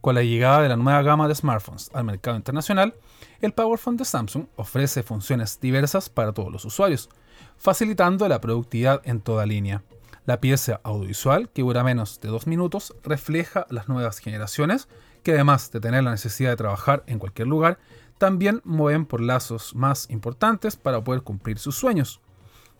Con 0.00 0.14
la 0.14 0.22
llegada 0.22 0.62
de 0.62 0.70
la 0.70 0.76
nueva 0.76 1.02
gama 1.02 1.28
de 1.28 1.34
smartphones 1.34 1.90
al 1.92 2.04
mercado 2.04 2.36
internacional, 2.36 2.94
el 3.42 3.52
PowerPhone 3.52 3.98
de 3.98 4.06
Samsung 4.06 4.46
ofrece 4.56 5.02
funciones 5.02 5.60
diversas 5.60 6.08
para 6.08 6.32
todos 6.32 6.50
los 6.50 6.64
usuarios, 6.64 7.10
facilitando 7.58 8.26
la 8.26 8.40
productividad 8.40 9.02
en 9.04 9.20
toda 9.20 9.44
línea. 9.44 9.82
La 10.24 10.40
pieza 10.40 10.80
audiovisual, 10.84 11.50
que 11.50 11.60
dura 11.60 11.84
menos 11.84 12.18
de 12.20 12.30
dos 12.30 12.46
minutos, 12.46 12.94
refleja 13.02 13.66
las 13.68 13.88
nuevas 13.88 14.18
generaciones 14.20 14.88
que 15.22 15.32
además 15.32 15.70
de 15.70 15.80
tener 15.80 16.02
la 16.02 16.12
necesidad 16.12 16.50
de 16.50 16.56
trabajar 16.56 17.02
en 17.06 17.18
cualquier 17.18 17.48
lugar, 17.48 17.78
también 18.16 18.62
mueven 18.64 19.04
por 19.04 19.20
lazos 19.20 19.74
más 19.74 20.08
importantes 20.08 20.76
para 20.76 21.04
poder 21.04 21.22
cumplir 21.22 21.58
sus 21.58 21.76
sueños. 21.76 22.20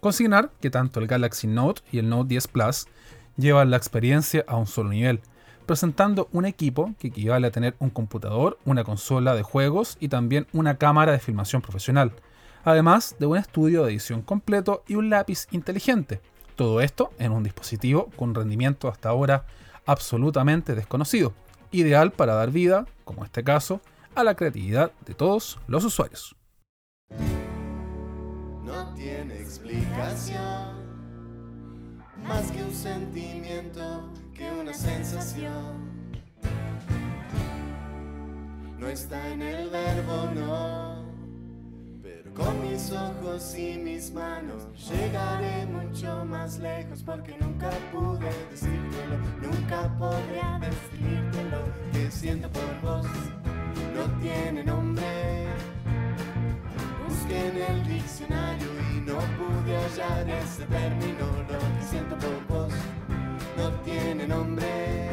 Consignar 0.00 0.50
que 0.60 0.70
tanto 0.70 1.00
el 1.00 1.06
Galaxy 1.06 1.46
Note 1.46 1.82
y 1.92 1.98
el 1.98 2.08
Note 2.08 2.28
10 2.28 2.48
Plus 2.48 2.86
llevan 3.36 3.70
la 3.70 3.76
experiencia 3.76 4.42
a 4.48 4.56
un 4.56 4.66
solo 4.66 4.88
nivel, 4.88 5.20
presentando 5.70 6.28
un 6.32 6.46
equipo 6.46 6.96
que 6.98 7.06
equivale 7.06 7.46
a 7.46 7.52
tener 7.52 7.76
un 7.78 7.90
computador, 7.90 8.58
una 8.64 8.82
consola 8.82 9.36
de 9.36 9.44
juegos 9.44 9.96
y 10.00 10.08
también 10.08 10.48
una 10.52 10.78
cámara 10.78 11.12
de 11.12 11.20
filmación 11.20 11.62
profesional, 11.62 12.10
además 12.64 13.14
de 13.20 13.26
un 13.26 13.36
estudio 13.36 13.84
de 13.84 13.92
edición 13.92 14.22
completo 14.22 14.82
y 14.88 14.96
un 14.96 15.10
lápiz 15.10 15.46
inteligente. 15.52 16.20
Todo 16.56 16.80
esto 16.80 17.12
en 17.20 17.30
un 17.30 17.44
dispositivo 17.44 18.10
con 18.16 18.34
rendimiento 18.34 18.88
hasta 18.88 19.10
ahora 19.10 19.46
absolutamente 19.86 20.74
desconocido, 20.74 21.34
ideal 21.70 22.10
para 22.10 22.34
dar 22.34 22.50
vida, 22.50 22.86
como 23.04 23.20
en 23.20 23.26
este 23.26 23.44
caso, 23.44 23.80
a 24.16 24.24
la 24.24 24.34
creatividad 24.34 24.90
de 25.06 25.14
todos 25.14 25.60
los 25.68 25.84
usuarios 25.84 26.34
no 28.70 28.94
tiene 28.94 29.40
explicación. 29.40 30.80
Más 32.26 32.50
que 32.52 32.62
un 32.62 32.72
sentimiento, 32.72 34.10
que 34.40 34.50
una 34.50 34.72
sensación. 34.72 35.90
No 38.78 38.88
está 38.88 39.18
en 39.28 39.42
el 39.42 39.68
verbo, 39.68 40.30
no. 40.34 41.04
Pero 42.02 42.32
con 42.32 42.54
mis 42.62 42.90
ojos 42.90 43.54
y 43.58 43.76
mis 43.76 44.10
manos 44.12 44.62
llegaré 44.88 45.66
mucho 45.66 46.24
más 46.24 46.58
lejos 46.58 47.02
porque 47.02 47.36
nunca 47.38 47.68
pude 47.92 48.30
decírtelo, 48.50 49.18
nunca 49.42 49.78
podré 49.98 50.42
describirte 50.66 51.44
lo 51.54 51.92
que 51.92 52.10
siento 52.10 52.48
por 52.48 52.80
vos. 52.80 53.06
No 53.94 54.04
tiene 54.22 54.64
nombre. 54.64 55.48
Busqué 57.06 57.48
en 57.48 57.56
el 57.58 57.86
diccionario 57.86 58.68
y 58.90 59.00
no 59.02 59.18
pude 59.38 59.76
hallar 59.76 60.30
ese 60.30 60.64
término. 60.64 61.26
Lo 61.50 61.58
que 61.58 61.84
siento 61.90 62.16
por 62.16 62.46
vos 62.48 62.69
no 63.60 63.70
tiene 63.82 64.26
nombre. 64.26 65.08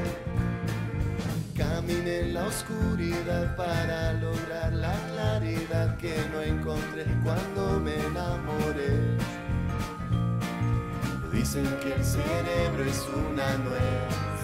Caminé 1.56 2.20
en 2.22 2.34
la 2.34 2.46
oscuridad 2.46 3.56
para 3.56 4.14
lograr 4.14 4.72
la 4.74 4.94
claridad 5.12 5.98
que 5.98 6.16
no 6.32 6.42
encontré 6.42 7.06
cuando 7.24 7.80
me 7.80 7.96
enamoré. 7.96 9.18
Dicen 11.34 11.68
que 11.82 11.94
el 11.94 12.04
cerebro 12.04 12.84
es 12.84 13.06
una 13.30 13.58
nuez 13.58 14.38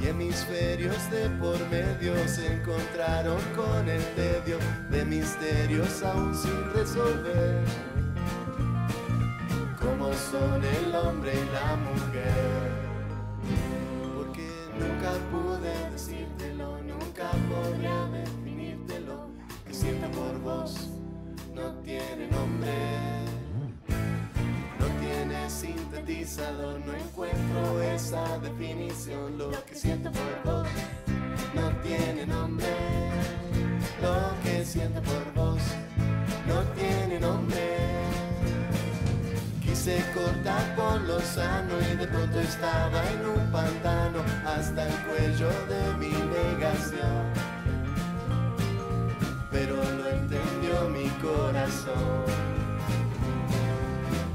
y 0.00 0.08
hemisferios 0.08 1.10
de 1.10 1.28
por 1.42 1.58
medio 1.68 2.16
se 2.26 2.54
encontraron 2.54 3.40
con 3.54 3.88
el 3.88 4.02
tedio 4.14 4.58
de 4.90 5.04
misterios 5.04 6.02
aún 6.02 6.34
sin 6.34 6.72
resolver. 6.72 7.89
Son 10.30 10.64
el 10.64 10.94
hombre 10.94 11.32
y 11.34 11.52
la 11.52 11.74
mujer. 11.74 12.70
Porque 14.16 14.48
nunca 14.78 15.10
pude 15.32 15.90
decírtelo, 15.90 16.78
nunca 16.82 17.32
podría 17.50 18.04
definírtelo. 18.12 19.30
Que 19.66 19.74
siento 19.74 20.08
por 20.12 20.38
vos 20.38 20.90
no 21.52 21.72
tiene 21.82 22.28
nombre. 22.28 22.72
No 24.78 24.86
tiene 25.00 25.50
sintetizador, 25.50 26.78
no 26.86 26.94
encuentro 26.94 27.82
esa 27.82 28.38
definición. 28.38 29.36
Lo 29.36 29.50
que 29.64 29.74
siento 29.74 30.12
por 30.12 30.44
vos 30.44 30.68
no 31.56 31.70
tiene 31.82 32.24
nombre. 32.24 32.68
Lo 34.00 34.40
que 34.44 34.64
siento 34.64 35.02
por 35.02 35.24
vos 35.24 35.29
Quise 39.82 40.04
cortar 40.12 40.76
por 40.76 41.00
lo 41.08 41.18
sano 41.20 41.72
y 41.80 41.96
de 41.96 42.06
pronto 42.06 42.38
estaba 42.38 43.02
en 43.12 43.24
un 43.24 43.50
pantano 43.50 44.18
hasta 44.44 44.86
el 44.86 44.94
cuello 45.06 45.48
de 45.70 45.96
mi 45.96 46.10
negación. 46.10 47.24
Pero 49.50 49.76
lo 49.76 50.06
entendió 50.06 50.86
mi 50.90 51.08
corazón. 51.22 52.26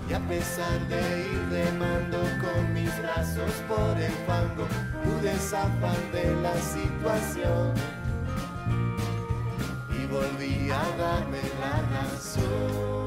Y 0.10 0.14
a 0.14 0.20
pesar 0.22 0.80
de 0.88 1.28
ir 1.30 1.48
remando 1.52 2.18
con 2.42 2.74
mis 2.74 2.90
brazos 3.00 3.52
por 3.68 4.02
el 4.02 4.14
fango, 4.26 4.66
pude 5.04 5.32
zafar 5.36 6.12
de 6.12 6.36
la 6.42 6.56
situación. 6.56 7.72
Y 9.92 10.08
volví 10.08 10.72
a 10.72 10.98
darme 10.98 11.42
la 11.62 12.00
razón. 12.00 13.05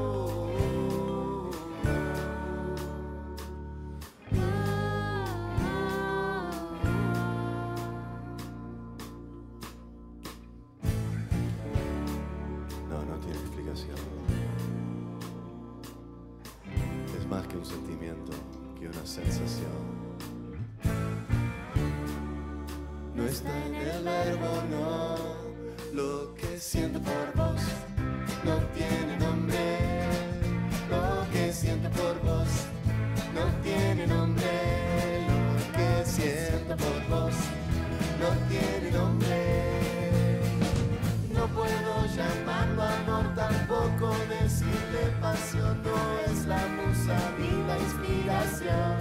Pasión, 45.21 45.77
no 45.83 46.31
es 46.31 46.45
la 46.45 46.61
musa 46.67 47.17
ni 47.37 47.51
la 47.67 47.77
inspiración. 47.77 48.97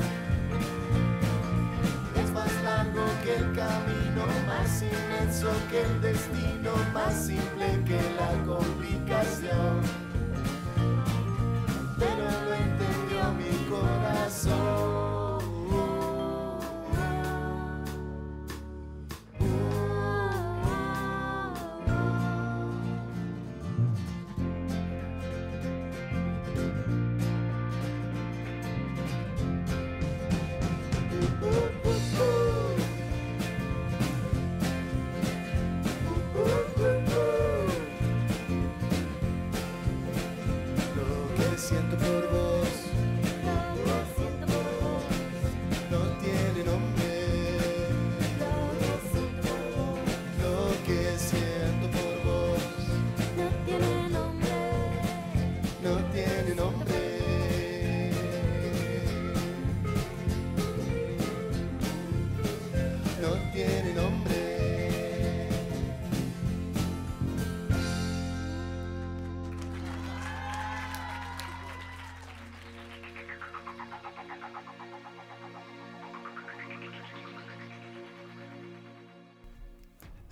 Es 2.17 2.31
más 2.33 2.53
largo 2.65 3.05
que 3.23 3.37
el 3.37 3.53
camino, 3.55 4.27
más 4.47 4.83
inmenso 4.83 5.51
que 5.71 5.83
el 5.83 6.01
destino, 6.01 6.73
más 6.93 7.15
simple 7.15 7.83
que 7.85 8.01
la 8.17 8.33
complicación. 8.45 10.08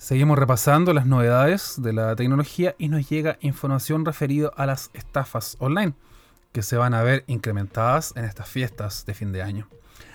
Seguimos 0.07 0.39
repasando 0.39 0.95
las 0.95 1.05
novedades 1.05 1.83
de 1.83 1.93
la 1.93 2.15
tecnología 2.15 2.77
y 2.79 2.89
nos 2.89 3.09
llega 3.09 3.39
información 3.41 4.05
referida 4.05 4.53
a 4.55 4.65
las 4.65 4.89
estafas 4.95 5.57
online 5.59 5.95
que 6.53 6.63
se 6.63 6.77
van 6.77 6.95
a 6.95 7.03
ver 7.03 7.25
incrementadas 7.27 8.13
en 8.15 8.25
estas 8.25 8.49
fiestas 8.49 9.05
de 9.05 9.15
fin 9.15 9.33
de 9.33 9.43
año. 9.43 9.69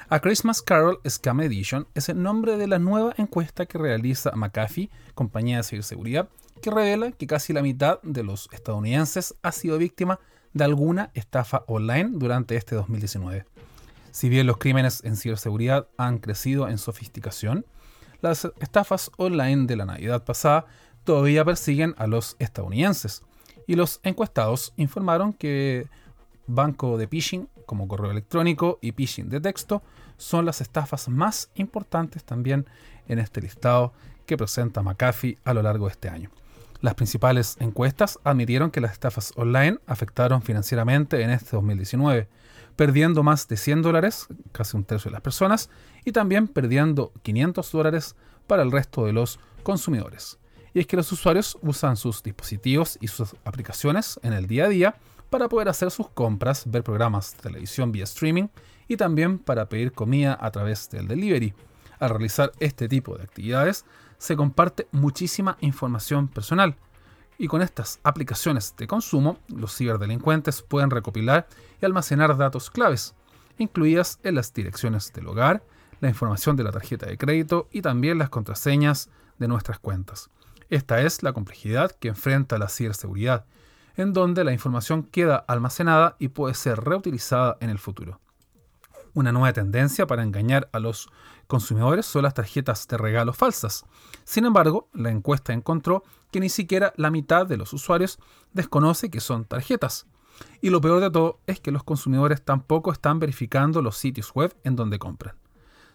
A 0.08 0.21
Christmas 0.21 0.62
Carol 0.62 1.01
Scam 1.06 1.41
Edition 1.41 1.88
es 1.93 2.08
el 2.08 2.23
nombre 2.23 2.56
de 2.56 2.67
la 2.67 2.80
nueva 2.80 3.13
encuesta 3.17 3.65
que 3.65 3.77
realiza 3.77 4.32
McAfee, 4.34 4.89
compañía 5.13 5.58
de 5.58 5.63
ciberseguridad, 5.63 6.30
que 6.62 6.71
revela 6.71 7.12
que 7.12 7.27
casi 7.27 7.51
la 7.51 7.62
mitad 7.62 8.01
de 8.01 8.23
los 8.23 8.47
estadounidenses 8.54 9.36
ha 9.41 9.51
sido 9.51 9.77
víctima 9.77 10.21
de 10.54 10.63
alguna 10.63 11.12
estafa 11.15 11.65
online 11.67 12.12
durante 12.13 12.56
este 12.56 12.75
2019. 12.75 13.45
Si 14.12 14.30
bien 14.30 14.47
los 14.47 14.56
crímenes 14.56 15.04
en 15.04 15.17
ciberseguridad 15.17 15.89
han 15.97 16.19
crecido 16.19 16.69
en 16.69 16.77
sofisticación, 16.77 17.65
las 18.22 18.48
estafas 18.60 19.12
online 19.18 19.66
de 19.66 19.76
la 19.76 19.86
Navidad 19.86 20.24
pasada 20.24 20.66
todavía 21.04 21.44
persiguen 21.44 21.96
a 21.98 22.08
los 22.08 22.36
estadounidenses. 22.40 23.24
Y 23.68 23.76
los 23.76 24.00
encuestados 24.04 24.74
informaron 24.78 25.34
que 25.34 25.88
banco 26.48 26.98
de 26.98 27.08
phishing 27.08 27.48
como 27.66 27.88
correo 27.88 28.12
electrónico 28.12 28.80
y 28.82 28.92
phishing 28.92 29.30
de 29.30 29.40
texto 29.40 29.82
son 30.18 30.46
las 30.46 30.62
estafas 30.62 31.10
más 31.10 31.50
importantes 31.56 32.24
también 32.24 32.66
en 33.08 33.20
este 33.20 33.42
listado 33.42 33.94
que 34.26 34.38
presenta 34.38 34.82
McAfee 34.82 35.38
a 35.44 35.54
lo 35.54 35.62
largo 35.62 35.86
de 35.88 35.94
este 35.94 36.10
año. 36.10 36.30
Las 36.82 36.96
principales 36.96 37.58
encuestas 37.60 38.20
admitieron 38.24 38.72
que 38.72 38.82
las 38.82 38.92
estafas 38.92 39.34
online 39.36 39.78
afectaron 39.86 40.42
financieramente 40.42 41.22
en 41.22 41.30
este 41.30 41.52
2019, 41.56 42.28
perdiendo 42.76 43.24
más 43.24 43.48
de 43.48 43.58
100 43.58 43.82
dólares, 43.82 44.28
casi 44.52 44.78
un 44.78 44.84
tercio 44.84 45.10
de 45.10 45.14
las 45.14 45.22
personas, 45.22 45.70
y 46.06 46.12
también 46.12 46.48
perdiendo 46.48 47.12
500 47.24 47.72
dólares 47.72 48.16
para 48.48 48.64
el 48.64 48.72
resto 48.72 49.06
de 49.06 49.14
los 49.14 49.40
consumidores. 49.64 50.38
y 50.74 50.80
es 50.80 50.88
que 50.88 50.96
los 50.96 51.12
usuarios 51.12 51.58
usan 51.62 51.98
sus 51.98 52.24
dispositivos 52.24 52.98
y 53.02 53.08
sus 53.08 53.36
aplicaciones 53.44 54.18
en 54.24 54.32
el 54.32 54.48
día 54.48 54.66
a 54.66 54.70
día 54.70 54.96
para 55.30 55.50
poder 55.50 55.68
hacer 55.68 55.92
sus 55.92 56.10
compras, 56.10 56.64
ver 56.66 56.82
programas 56.82 57.36
de 57.36 57.44
televisión 57.44 57.92
vía 57.92 58.06
streaming 58.06 58.48
y 58.88 58.96
también 58.96 59.38
para 59.38 59.68
pedir 59.68 59.92
comida 59.92 60.38
a 60.40 60.50
través 60.52 60.90
del 60.90 61.10
delivery. 61.10 61.54
Al 62.00 62.10
realizar 62.10 62.54
este 62.60 62.88
tipo 62.88 63.18
de 63.18 63.24
actividades 63.24 63.86
se 64.18 64.38
comparte 64.38 64.88
muchísima 64.92 65.58
información 65.60 66.30
personal 66.30 66.78
y 67.41 67.47
con 67.47 67.63
estas 67.63 67.99
aplicaciones 68.04 68.75
de 68.77 68.86
consumo 68.86 69.39
los 69.47 69.75
ciberdelincuentes 69.75 70.62
pueden 70.62 70.91
recopilar 70.91 71.47
y 71.82 71.86
almacenar 71.86 72.38
datos 72.38 72.69
claves, 72.69 73.15
incluidas 73.58 74.19
en 74.21 74.36
las 74.36 74.54
direcciones 74.54 75.12
del 75.12 75.25
hogar, 75.25 75.63
la 76.01 76.10
información 76.10 76.56
de 76.56 76.63
la 76.63 76.71
tarjeta 76.71 77.08
de 77.08 77.17
crédito 77.17 77.67
y 77.71 77.82
también 77.82 78.19
las 78.19 78.30
contraseñas 78.30 79.10
de 79.39 79.47
nuestras 79.47 79.80
cuentas. 79.80 80.30
Esta 80.69 81.01
es 81.01 81.23
la 81.23 81.34
complejidad 81.34 81.89
que 81.89 82.10
enfrenta 82.10 82.60
la 82.60 82.69
ciberseguridad, 82.69 83.45
en 83.95 84.13
donde 84.13 84.43
la 84.43 84.54
información 84.54 85.01
queda 85.01 85.38
almacenada 85.38 86.17
y 86.19 86.27
puede 86.27 86.54
ser 86.54 86.80
reutilizada 86.82 87.58
en 87.60 87.71
el 87.71 87.80
futuro. 87.80 88.19
Una 89.15 89.32
nueva 89.32 89.51
tendencia 89.51 90.06
para 90.06 90.21
engañar 90.21 90.69
a 90.73 90.80
los 90.80 91.10
consumidores 91.52 92.06
son 92.06 92.24
las 92.24 92.34
tarjetas 92.34 92.88
de 92.88 92.98
regalo 92.98 93.34
falsas. 93.34 93.84
Sin 94.24 94.46
embargo, 94.46 94.88
la 94.94 95.10
encuesta 95.10 95.52
encontró 95.52 96.02
que 96.32 96.40
ni 96.40 96.48
siquiera 96.48 96.94
la 96.96 97.12
mitad 97.12 97.46
de 97.46 97.58
los 97.58 97.74
usuarios 97.74 98.20
desconoce 98.54 99.10
que 99.10 99.20
son 99.20 99.44
tarjetas. 99.44 100.08
Y 100.62 100.70
lo 100.70 100.80
peor 100.80 101.02
de 101.02 101.12
todo 101.12 101.42
es 101.48 101.60
que 101.60 101.72
los 101.72 101.84
consumidores 101.84 102.42
tampoco 102.42 102.94
están 102.94 103.20
verificando 103.20 103.82
los 103.82 103.98
sitios 103.98 104.34
web 104.34 104.56
en 104.64 104.78
donde 104.78 104.98
compran. 104.98 105.36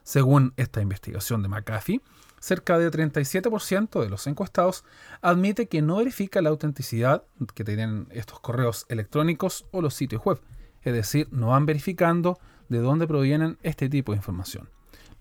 Según 0.02 0.52
esta 0.58 0.82
investigación 0.82 1.42
de 1.42 1.48
McAfee, 1.48 2.02
cerca 2.38 2.76
del 2.78 2.90
37% 2.90 4.02
de 4.02 4.10
los 4.10 4.26
encuestados 4.26 4.84
admite 5.22 5.68
que 5.68 5.80
no 5.80 5.96
verifica 5.96 6.42
la 6.42 6.50
autenticidad 6.50 7.24
que 7.54 7.64
tienen 7.64 8.08
estos 8.10 8.40
correos 8.40 8.84
electrónicos 8.90 9.64
o 9.70 9.80
los 9.80 9.94
sitios 9.94 10.22
web, 10.22 10.38
es 10.82 10.92
decir, 10.92 11.28
no 11.30 11.46
van 11.48 11.64
verificando 11.64 12.38
de 12.68 12.80
dónde 12.80 13.06
provienen 13.06 13.56
este 13.62 13.88
tipo 13.88 14.12
de 14.12 14.18
información. 14.18 14.75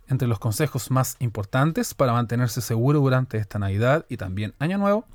Entre 0.08 0.28
los 0.28 0.40
consejos 0.40 0.92
más 0.92 1.16
importantes 1.20 1.94
para 1.94 2.14
mantenerse 2.14 2.62
seguro 2.62 3.00
durante 3.00 3.38
esta 3.38 3.58
Navidad 3.58 4.06
y 4.08 4.18
también 4.18 4.54
Año 4.60 4.78
Nuevo, 4.78 5.06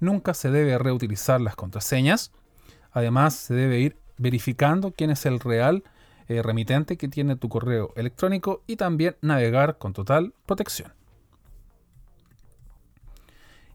nunca 0.00 0.34
se 0.34 0.50
debe 0.50 0.76
reutilizar 0.78 1.40
las 1.40 1.56
contraseñas. 1.56 2.32
Además, 2.92 3.34
se 3.34 3.54
debe 3.54 3.80
ir 3.80 3.96
verificando 4.18 4.92
quién 4.92 5.10
es 5.10 5.26
el 5.26 5.40
real 5.40 5.84
eh, 6.28 6.42
remitente 6.42 6.96
que 6.96 7.08
tiene 7.08 7.36
tu 7.36 7.48
correo 7.48 7.92
electrónico 7.96 8.62
y 8.66 8.76
también 8.76 9.16
navegar 9.20 9.78
con 9.78 9.92
total 9.92 10.34
protección. 10.44 10.92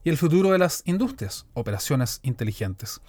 Y 0.03 0.09
el 0.09 0.17
futuro 0.17 0.51
de 0.51 0.57
las 0.57 0.81
industrias, 0.85 1.45
operaciones 1.53 2.19
inteligentes. 2.23 3.01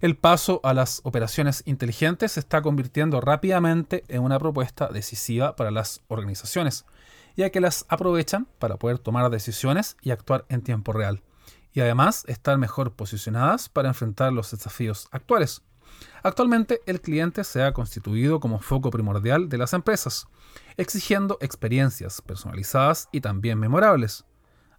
El 0.00 0.16
paso 0.16 0.60
a 0.64 0.74
las 0.74 1.00
operaciones 1.04 1.62
inteligentes 1.64 2.32
se 2.32 2.40
está 2.40 2.60
convirtiendo 2.60 3.20
rápidamente 3.20 4.02
en 4.08 4.22
una 4.22 4.38
propuesta 4.38 4.88
decisiva 4.88 5.54
para 5.54 5.70
las 5.70 6.02
organizaciones, 6.08 6.84
ya 7.40 7.48
que 7.48 7.60
las 7.60 7.86
aprovechan 7.88 8.46
para 8.58 8.76
poder 8.76 8.98
tomar 8.98 9.30
decisiones 9.30 9.96
y 10.02 10.10
actuar 10.10 10.44
en 10.50 10.60
tiempo 10.60 10.92
real, 10.92 11.22
y 11.72 11.80
además 11.80 12.24
estar 12.28 12.58
mejor 12.58 12.92
posicionadas 12.92 13.70
para 13.70 13.88
enfrentar 13.88 14.30
los 14.30 14.50
desafíos 14.50 15.08
actuales. 15.10 15.62
Actualmente 16.22 16.82
el 16.84 17.00
cliente 17.00 17.42
se 17.44 17.62
ha 17.62 17.72
constituido 17.72 18.40
como 18.40 18.58
foco 18.58 18.90
primordial 18.90 19.48
de 19.48 19.56
las 19.56 19.72
empresas, 19.72 20.26
exigiendo 20.76 21.38
experiencias 21.40 22.20
personalizadas 22.20 23.08
y 23.10 23.22
también 23.22 23.58
memorables, 23.58 24.26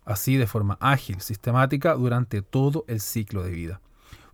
así 0.06 0.38
de 0.38 0.46
forma 0.46 0.78
ágil, 0.80 1.20
sistemática 1.20 1.96
durante 1.96 2.44
todo 2.44 2.86
el 2.88 3.02
ciclo 3.02 3.42
de 3.42 3.50
vida. 3.50 3.82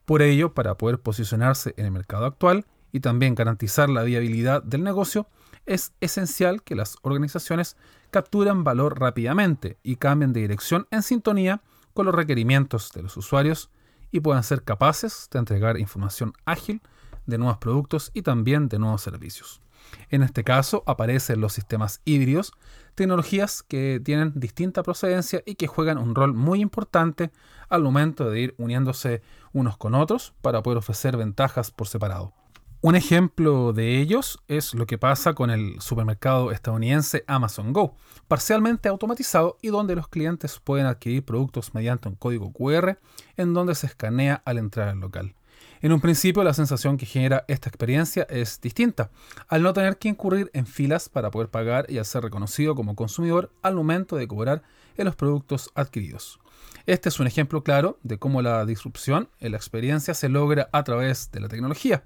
Por 0.04 0.22
ello, 0.22 0.54
para 0.54 0.76
poder 0.76 1.00
posicionarse 1.00 1.74
en 1.78 1.86
el 1.86 1.92
mercado 1.92 2.26
actual 2.26 2.66
y 2.92 3.00
también 3.00 3.36
garantizar 3.36 3.90
la 3.90 4.04
viabilidad 4.04 4.64
del 4.64 4.84
negocio, 4.84 5.30
es 5.66 5.94
esencial 6.02 6.64
que 6.64 6.76
las 6.76 6.98
organizaciones 7.04 7.78
capturen 8.12 8.64
valor 8.64 9.00
rápidamente 9.00 9.78
y 9.84 9.98
cambien 9.98 10.34
de 10.34 10.42
dirección 10.42 10.88
en 10.92 11.04
sintonía 11.04 11.62
con 11.94 12.06
los 12.06 12.16
requerimientos 12.16 12.92
de 12.94 13.04
los 13.04 13.18
usuarios 13.18 13.70
y 14.12 14.20
puedan 14.20 14.44
ser 14.44 14.64
capaces 14.64 15.30
de 15.32 15.40
entregar 15.40 15.80
información 15.80 16.34
ágil 16.46 16.82
de 17.26 17.38
nuevos 17.38 17.58
productos 17.58 18.12
y 18.14 18.22
también 18.22 18.70
de 18.70 18.80
nuevos 18.80 19.02
servicios. 19.02 19.62
En 20.10 20.24
este 20.24 20.44
caso 20.44 20.84
aparecen 20.86 21.42
los 21.42 21.54
sistemas 21.54 22.02
híbridos, 22.06 22.54
tecnologías 22.96 23.64
que 23.64 24.02
tienen 24.04 24.34
distinta 24.36 24.84
procedencia 24.84 25.44
y 25.46 25.56
que 25.56 25.68
juegan 25.68 25.98
un 25.98 26.16
rol 26.16 26.34
muy 26.34 26.62
importante 26.62 27.32
al 27.70 27.84
momento 27.84 28.30
de 28.30 28.40
ir 28.40 28.56
uniéndose 28.58 29.22
unos 29.54 29.78
con 29.78 29.96
otros 29.96 30.34
para 30.42 30.64
poder 30.64 30.80
ofrecer 30.80 31.18
ventajas 31.18 31.72
por 31.72 31.88
separado. 31.88 32.34
Un 32.80 32.96
ejemplo 32.96 33.74
de 33.74 34.00
ellos 34.00 34.38
es 34.48 34.76
lo 34.76 34.86
que 34.86 35.00
pasa 35.00 35.34
con 35.34 35.50
el 35.50 35.82
supermercado 35.82 36.52
estadounidense 36.52 37.24
Amazon 37.26 37.74
Go, 37.74 37.96
parcialmente 38.28 38.88
automatizado 38.88 39.58
y 39.64 39.70
donde 39.70 39.96
los 39.96 40.08
clientes 40.08 40.60
pueden 40.64 40.86
adquirir 40.86 41.26
productos 41.26 41.74
mediante 41.74 42.08
un 42.08 42.14
código 42.14 42.54
QR 42.54 43.00
en 43.36 43.56
donde 43.56 43.74
se 43.74 43.88
escanea 43.88 44.44
al 44.46 44.60
entrar 44.60 44.90
al 44.90 45.00
local. 45.00 45.34
En 45.82 45.92
un 45.92 46.00
principio 46.00 46.44
la 46.44 46.54
sensación 46.54 46.98
que 46.98 47.08
genera 47.08 47.46
esta 47.48 47.68
experiencia 47.68 48.28
es 48.30 48.62
distinta, 48.62 49.10
al 49.48 49.64
no 49.64 49.74
tener 49.74 49.98
que 49.98 50.10
incurrir 50.10 50.52
en 50.54 50.68
filas 50.68 51.10
para 51.10 51.32
poder 51.32 51.50
pagar 51.50 51.88
y 51.90 51.98
al 51.98 52.06
ser 52.06 52.22
reconocido 52.22 52.76
como 52.76 52.96
consumidor 52.96 53.52
al 53.64 53.74
momento 53.74 54.18
de 54.18 54.28
cobrar 54.28 54.62
en 54.98 55.06
los 55.06 55.16
productos 55.16 55.72
adquiridos. 55.74 56.40
Este 56.86 57.10
es 57.10 57.20
un 57.20 57.26
ejemplo 57.26 57.64
claro 57.64 57.98
de 58.04 58.20
cómo 58.20 58.44
la 58.44 58.64
disrupción 58.68 59.30
en 59.40 59.54
la 59.54 59.58
experiencia 59.58 60.14
se 60.14 60.30
logra 60.30 60.70
a 60.72 60.84
través 60.84 61.32
de 61.32 61.40
la 61.40 61.48
tecnología. 61.48 62.04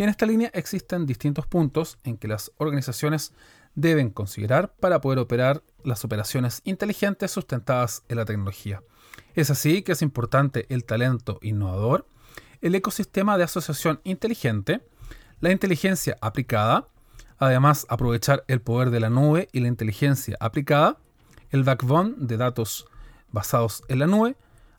Y 0.00 0.02
en 0.02 0.08
esta 0.08 0.24
línea 0.24 0.50
existen 0.54 1.04
distintos 1.04 1.46
puntos 1.46 1.98
en 2.04 2.16
que 2.16 2.26
las 2.26 2.52
organizaciones 2.56 3.34
deben 3.74 4.08
considerar 4.08 4.72
para 4.80 5.02
poder 5.02 5.18
operar 5.18 5.62
las 5.84 6.06
operaciones 6.06 6.62
inteligentes 6.64 7.32
sustentadas 7.32 8.02
en 8.08 8.16
la 8.16 8.24
tecnología. 8.24 8.82
Es 9.34 9.50
así 9.50 9.82
que 9.82 9.92
es 9.92 10.00
importante 10.00 10.64
el 10.70 10.86
talento 10.86 11.38
innovador, 11.42 12.06
el 12.62 12.74
ecosistema 12.74 13.36
de 13.36 13.44
asociación 13.44 14.00
inteligente, 14.04 14.80
la 15.40 15.52
inteligencia 15.52 16.16
aplicada, 16.22 16.88
además 17.36 17.84
aprovechar 17.90 18.42
el 18.48 18.62
poder 18.62 18.88
de 18.88 19.00
la 19.00 19.10
nube 19.10 19.50
y 19.52 19.60
la 19.60 19.68
inteligencia 19.68 20.34
aplicada, 20.40 20.96
el 21.50 21.62
backbone 21.62 22.14
de 22.16 22.38
datos 22.38 22.86
basados 23.32 23.82
en 23.88 23.98
la 23.98 24.06
nube, 24.06 24.34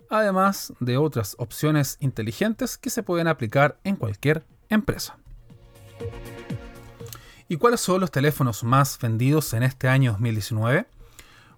además 0.10 0.74
de 0.80 0.98
otras 0.98 1.36
opciones 1.38 1.98
inteligentes 2.00 2.80
que 2.80 2.90
se 2.90 3.04
pueden 3.04 3.28
aplicar 3.28 3.80
en 3.84 3.98
cualquier 3.98 4.46
empresa. 4.76 5.18
¿Y 7.48 7.58
cuáles 7.58 7.82
son 7.82 8.02
los 8.02 8.12
teléfonos 8.12 8.64
más 8.64 8.98
vendidos 9.00 9.54
en 9.54 9.64
este 9.64 9.88
año 9.88 10.12
2019? 10.14 10.88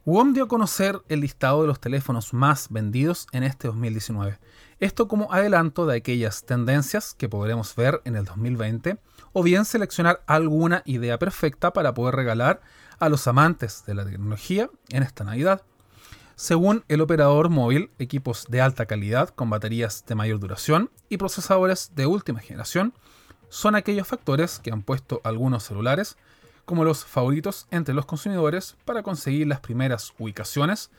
WOM 0.05 0.33
dio 0.33 0.45
a 0.45 0.47
conocer 0.47 1.01
el 1.07 1.21
listado 1.21 1.61
de 1.61 1.67
los 1.67 1.79
teléfonos 1.79 2.33
más 2.33 2.67
vendidos 2.69 3.27
en 3.31 3.43
este 3.43 3.67
2019. 3.67 4.37
Esto 4.79 5.07
como 5.07 5.31
adelanto 5.31 5.85
de 5.85 5.95
aquellas 5.95 6.43
tendencias 6.43 7.13
que 7.13 7.29
podremos 7.29 7.73
ver 7.75 8.01
en 8.03 8.17
el 8.17 8.25
2020 8.25 8.97
o 9.31 9.43
bien 9.43 9.63
seleccionar 9.63 10.21
alguna 10.27 10.81
idea 10.85 11.17
perfecta 11.17 11.71
para 11.71 11.93
poder 11.93 12.15
regalar 12.15 12.61
a 12.99 13.07
los 13.07 13.27
amantes 13.27 13.85
de 13.85 13.93
la 13.93 14.03
tecnología 14.03 14.69
en 14.89 15.03
esta 15.03 15.23
Navidad. 15.23 15.61
Según 16.35 16.83
el 16.87 17.01
operador 17.01 17.49
móvil, 17.49 17.91
equipos 17.99 18.47
de 18.49 18.59
alta 18.59 18.87
calidad 18.87 19.29
con 19.29 19.51
baterías 19.51 20.03
de 20.07 20.15
mayor 20.15 20.39
duración 20.39 20.89
y 21.07 21.17
procesadores 21.17 21.91
de 21.95 22.07
última 22.07 22.39
generación 22.39 22.93
son 23.49 23.75
aquellos 23.75 24.07
factores 24.07 24.59
que 24.59 24.71
han 24.71 24.81
puesto 24.81 25.21
algunos 25.23 25.63
celulares 25.63 26.17
como 26.65 26.85
los 26.85 27.05
favoritos 27.05 27.67
entre 27.69 27.93
los 27.93 28.07
consumidores 28.07 28.75
para 28.83 29.03
conseguir 29.03 29.45
las 29.45 29.59
primeras 29.59 30.13
ubicaciones 30.17 30.89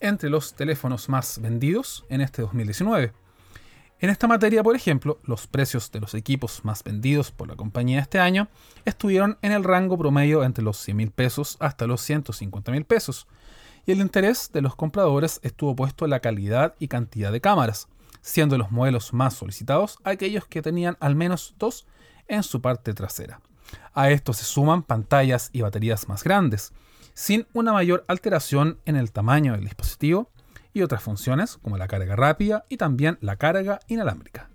entre 0.00 0.28
los 0.28 0.52
teléfonos 0.54 1.08
más 1.08 1.40
vendidos 1.40 2.04
en 2.10 2.20
este 2.20 2.42
2019. 2.42 3.14
En 4.00 4.10
esta 4.10 4.26
materia, 4.26 4.62
por 4.62 4.76
ejemplo, 4.76 5.20
los 5.24 5.46
precios 5.46 5.90
de 5.92 6.00
los 6.00 6.14
equipos 6.14 6.64
más 6.64 6.82
vendidos 6.82 7.30
por 7.30 7.48
la 7.48 7.56
compañía 7.56 8.00
este 8.00 8.18
año 8.18 8.48
estuvieron 8.84 9.38
en 9.42 9.52
el 9.52 9.64
rango 9.64 9.96
promedio 9.96 10.44
entre 10.44 10.64
los 10.64 10.76
100 10.78 10.96
mil 10.96 11.10
pesos 11.12 11.56
hasta 11.60 11.86
los 11.86 12.02
150 12.02 12.72
mil 12.72 12.84
pesos, 12.84 13.28
y 13.86 13.92
el 13.92 14.00
interés 14.00 14.50
de 14.52 14.62
los 14.62 14.76
compradores 14.76 15.40
estuvo 15.42 15.74
puesto 15.74 16.04
en 16.04 16.10
la 16.10 16.20
calidad 16.20 16.74
y 16.78 16.88
cantidad 16.88 17.32
de 17.32 17.40
cámaras, 17.40 17.88
siendo 18.20 18.56
los 18.58 18.70
modelos 18.70 19.12
más 19.12 19.34
solicitados 19.34 19.98
aquellos 20.04 20.46
que 20.46 20.62
tenían 20.62 20.96
al 21.00 21.16
menos 21.16 21.54
dos 21.58 21.86
en 22.28 22.42
su 22.42 22.60
parte 22.60 22.94
trasera. 22.94 23.40
A 23.94 24.10
esto 24.10 24.32
se 24.32 24.44
suman 24.44 24.82
pantallas 24.82 25.50
y 25.52 25.62
baterías 25.62 26.08
más 26.08 26.24
grandes, 26.24 26.72
sin 27.14 27.46
una 27.52 27.72
mayor 27.72 28.04
alteración 28.08 28.78
en 28.84 28.96
el 28.96 29.12
tamaño 29.12 29.52
del 29.52 29.64
dispositivo 29.64 30.30
y 30.72 30.82
otras 30.82 31.02
funciones 31.02 31.58
como 31.58 31.76
la 31.76 31.88
carga 31.88 32.16
rápida 32.16 32.64
y 32.68 32.76
también 32.76 33.18
la 33.20 33.36
carga 33.36 33.80
inalámbrica. 33.88 34.48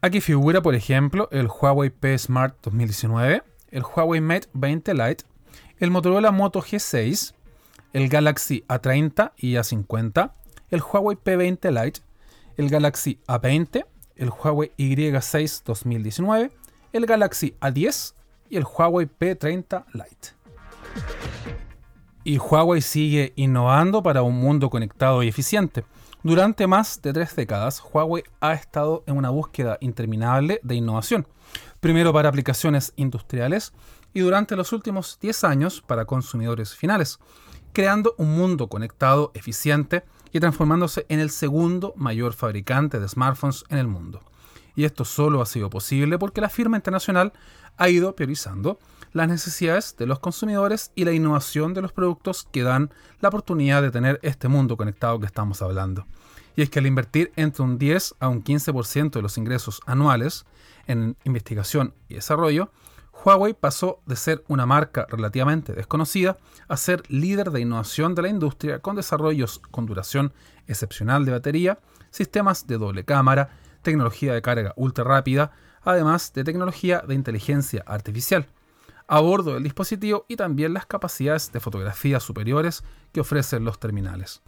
Aquí 0.00 0.20
figura, 0.20 0.62
por 0.62 0.76
ejemplo, 0.76 1.28
el 1.32 1.48
Huawei 1.48 1.90
P 1.90 2.16
Smart 2.16 2.56
2019, 2.62 3.42
el 3.70 3.82
Huawei 3.82 4.20
Mate 4.20 4.48
20 4.52 4.94
Lite, 4.94 5.24
el 5.78 5.90
Motorola 5.90 6.30
Moto 6.30 6.62
G6, 6.62 7.34
el 7.92 8.08
Galaxy 8.08 8.64
A30 8.68 9.32
y 9.36 9.54
A50, 9.54 10.32
el 10.70 10.82
Huawei 10.82 11.16
P20 11.16 11.70
Lite, 11.70 12.00
el 12.56 12.68
Galaxy 12.68 13.18
A20, 13.26 13.86
el 14.16 14.30
Huawei 14.30 14.72
Y6 14.76 15.62
2019, 15.64 16.50
el 16.92 17.06
Galaxy 17.06 17.54
A10 17.60 18.14
y 18.50 18.56
el 18.56 18.64
Huawei 18.64 19.06
P30 19.06 19.84
Lite. 19.92 20.28
Y 22.24 22.38
Huawei 22.38 22.82
sigue 22.82 23.32
innovando 23.36 24.02
para 24.02 24.22
un 24.22 24.38
mundo 24.38 24.68
conectado 24.68 25.22
y 25.22 25.28
eficiente. 25.28 25.84
Durante 26.22 26.66
más 26.66 27.00
de 27.00 27.12
tres 27.12 27.34
décadas, 27.36 27.80
Huawei 27.80 28.24
ha 28.40 28.52
estado 28.52 29.04
en 29.06 29.16
una 29.16 29.30
búsqueda 29.30 29.78
interminable 29.80 30.60
de 30.62 30.74
innovación. 30.74 31.26
Primero 31.80 32.12
para 32.12 32.28
aplicaciones 32.28 32.92
industriales 32.96 33.72
y 34.12 34.20
durante 34.20 34.56
los 34.56 34.72
últimos 34.72 35.18
10 35.20 35.44
años 35.44 35.80
para 35.80 36.04
consumidores 36.04 36.74
finales, 36.74 37.20
creando 37.78 38.16
un 38.18 38.36
mundo 38.36 38.66
conectado, 38.66 39.30
eficiente 39.34 40.02
y 40.32 40.40
transformándose 40.40 41.06
en 41.08 41.20
el 41.20 41.30
segundo 41.30 41.94
mayor 41.96 42.32
fabricante 42.32 42.98
de 42.98 43.08
smartphones 43.08 43.64
en 43.68 43.78
el 43.78 43.86
mundo. 43.86 44.20
Y 44.74 44.82
esto 44.82 45.04
solo 45.04 45.40
ha 45.40 45.46
sido 45.46 45.70
posible 45.70 46.18
porque 46.18 46.40
la 46.40 46.48
firma 46.48 46.76
internacional 46.76 47.32
ha 47.76 47.88
ido 47.88 48.16
priorizando 48.16 48.80
las 49.12 49.28
necesidades 49.28 49.94
de 49.96 50.06
los 50.06 50.18
consumidores 50.18 50.90
y 50.96 51.04
la 51.04 51.12
innovación 51.12 51.72
de 51.72 51.82
los 51.82 51.92
productos 51.92 52.48
que 52.50 52.64
dan 52.64 52.90
la 53.20 53.28
oportunidad 53.28 53.80
de 53.80 53.92
tener 53.92 54.18
este 54.24 54.48
mundo 54.48 54.76
conectado 54.76 55.20
que 55.20 55.26
estamos 55.26 55.62
hablando. 55.62 56.04
Y 56.56 56.62
es 56.62 56.70
que 56.70 56.80
al 56.80 56.86
invertir 56.88 57.30
entre 57.36 57.62
un 57.62 57.78
10 57.78 58.16
a 58.18 58.26
un 58.26 58.42
15% 58.42 59.10
de 59.12 59.22
los 59.22 59.38
ingresos 59.38 59.82
anuales 59.86 60.46
en 60.88 61.16
investigación 61.22 61.94
y 62.08 62.14
desarrollo, 62.14 62.72
Huawei 63.24 63.54
pasó 63.54 64.00
de 64.06 64.16
ser 64.16 64.44
una 64.48 64.66
marca 64.66 65.06
relativamente 65.08 65.72
desconocida 65.72 66.38
a 66.68 66.76
ser 66.76 67.02
líder 67.08 67.50
de 67.50 67.60
innovación 67.60 68.14
de 68.14 68.22
la 68.22 68.28
industria 68.28 68.78
con 68.78 68.96
desarrollos 68.96 69.60
con 69.70 69.86
duración 69.86 70.32
excepcional 70.66 71.24
de 71.24 71.32
batería, 71.32 71.78
sistemas 72.10 72.66
de 72.66 72.78
doble 72.78 73.04
cámara, 73.04 73.50
tecnología 73.82 74.34
de 74.34 74.42
carga 74.42 74.72
ultra 74.76 75.04
rápida, 75.04 75.52
además 75.82 76.32
de 76.32 76.44
tecnología 76.44 77.02
de 77.06 77.14
inteligencia 77.14 77.82
artificial 77.86 78.46
a 79.08 79.20
bordo 79.20 79.54
del 79.54 79.62
dispositivo 79.62 80.26
y 80.28 80.36
también 80.36 80.74
las 80.74 80.86
capacidades 80.86 81.50
de 81.50 81.60
fotografía 81.60 82.20
superiores 82.20 82.84
que 83.12 83.20
ofrecen 83.20 83.64
los 83.64 83.80
terminales. 83.80 84.42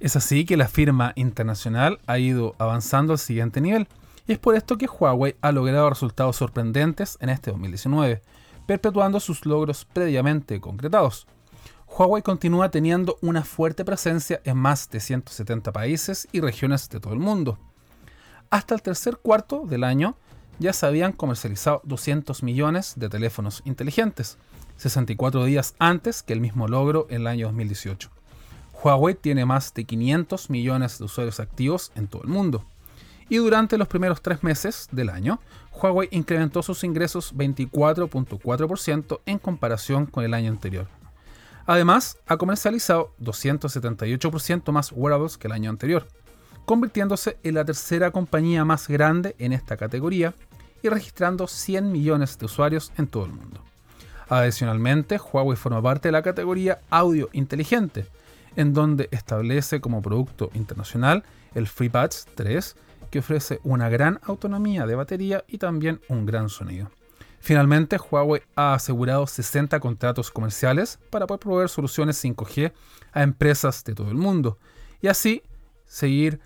Es 0.00 0.16
así 0.16 0.44
que 0.44 0.56
la 0.56 0.68
firma 0.68 1.12
internacional 1.16 2.00
ha 2.06 2.18
ido 2.18 2.54
avanzando 2.58 3.12
al 3.12 3.18
siguiente 3.18 3.60
nivel, 3.60 3.88
y 4.26 4.32
es 4.32 4.38
por 4.38 4.54
esto 4.54 4.78
que 4.78 4.86
Huawei 4.86 5.36
ha 5.40 5.52
logrado 5.52 5.90
resultados 5.90 6.36
sorprendentes 6.36 7.18
en 7.20 7.28
este 7.28 7.50
2019, 7.50 8.22
perpetuando 8.66 9.20
sus 9.20 9.44
logros 9.44 9.84
previamente 9.84 10.60
concretados. 10.60 11.26
Huawei 11.86 12.22
continúa 12.22 12.70
teniendo 12.70 13.18
una 13.20 13.44
fuerte 13.44 13.84
presencia 13.84 14.40
en 14.44 14.56
más 14.56 14.88
de 14.90 15.00
170 15.00 15.72
países 15.72 16.26
y 16.32 16.40
regiones 16.40 16.88
de 16.88 17.00
todo 17.00 17.12
el 17.12 17.20
mundo. 17.20 17.58
Hasta 18.50 18.74
el 18.74 18.82
tercer 18.82 19.18
cuarto 19.18 19.64
del 19.66 19.84
año, 19.84 20.16
ya 20.58 20.72
se 20.72 20.86
habían 20.86 21.12
comercializado 21.12 21.82
200 21.84 22.42
millones 22.42 22.94
de 22.96 23.08
teléfonos 23.08 23.62
inteligentes, 23.64 24.38
64 24.76 25.44
días 25.44 25.74
antes 25.78 26.22
que 26.22 26.32
el 26.32 26.40
mismo 26.40 26.68
logro 26.68 27.06
en 27.10 27.22
el 27.22 27.26
año 27.26 27.46
2018. 27.46 28.10
Huawei 28.82 29.14
tiene 29.14 29.44
más 29.44 29.72
de 29.74 29.84
500 29.84 30.50
millones 30.50 30.98
de 30.98 31.04
usuarios 31.04 31.40
activos 31.40 31.92
en 31.94 32.06
todo 32.06 32.22
el 32.22 32.28
mundo. 32.28 32.64
Y 33.28 33.36
durante 33.36 33.78
los 33.78 33.88
primeros 33.88 34.20
tres 34.22 34.42
meses 34.42 34.88
del 34.92 35.10
año, 35.10 35.40
Huawei 35.72 36.08
incrementó 36.10 36.62
sus 36.62 36.84
ingresos 36.84 37.34
24.4% 37.34 39.20
en 39.26 39.38
comparación 39.38 40.06
con 40.06 40.24
el 40.24 40.34
año 40.34 40.50
anterior. 40.50 40.86
Además, 41.66 42.18
ha 42.26 42.36
comercializado 42.36 43.14
278% 43.20 44.70
más 44.72 44.92
wearables 44.92 45.38
que 45.38 45.46
el 45.46 45.52
año 45.52 45.70
anterior, 45.70 46.06
convirtiéndose 46.66 47.38
en 47.42 47.54
la 47.54 47.64
tercera 47.64 48.10
compañía 48.10 48.64
más 48.64 48.88
grande 48.88 49.34
en 49.38 49.52
esta 49.52 49.76
categoría 49.76 50.34
y 50.82 50.88
registrando 50.90 51.46
100 51.46 51.90
millones 51.90 52.38
de 52.38 52.44
usuarios 52.44 52.92
en 52.98 53.06
todo 53.06 53.24
el 53.24 53.32
mundo. 53.32 53.60
Adicionalmente, 54.28 55.18
Huawei 55.18 55.56
forma 55.56 55.82
parte 55.82 56.08
de 56.08 56.12
la 56.12 56.22
categoría 56.22 56.80
audio 56.90 57.30
inteligente, 57.32 58.06
en 58.56 58.72
donde 58.72 59.08
establece 59.10 59.80
como 59.80 60.02
producto 60.02 60.50
internacional 60.54 61.24
el 61.54 61.66
FreeBuds 61.66 62.26
3, 62.34 62.76
que 63.14 63.20
ofrece 63.20 63.60
una 63.62 63.88
gran 63.88 64.18
autonomía 64.24 64.86
de 64.86 64.96
batería 64.96 65.44
y 65.46 65.58
también 65.58 66.00
un 66.08 66.26
gran 66.26 66.48
sonido. 66.48 66.90
Finalmente, 67.38 67.96
Huawei 67.96 68.42
ha 68.56 68.74
asegurado 68.74 69.28
60 69.28 69.78
contratos 69.78 70.32
comerciales 70.32 70.98
para 71.10 71.28
poder 71.28 71.38
proveer 71.38 71.68
soluciones 71.68 72.24
5G 72.24 72.72
a 73.12 73.22
empresas 73.22 73.84
de 73.84 73.94
todo 73.94 74.08
el 74.08 74.16
mundo 74.16 74.58
y 75.00 75.06
así 75.06 75.44
seguir 75.86 76.40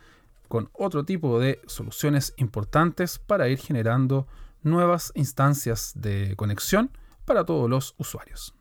con 0.46 0.68
otro 0.74 1.04
tipo 1.06 1.40
de 1.40 1.58
soluciones 1.66 2.34
importantes 2.36 3.18
para 3.18 3.48
ir 3.48 3.56
generando 3.56 4.26
nuevas 4.62 5.10
instancias 5.14 5.92
de 5.94 6.36
conexión 6.36 6.90
para 7.24 7.46
todos 7.46 7.70
los 7.70 7.94
usuarios. 7.96 8.57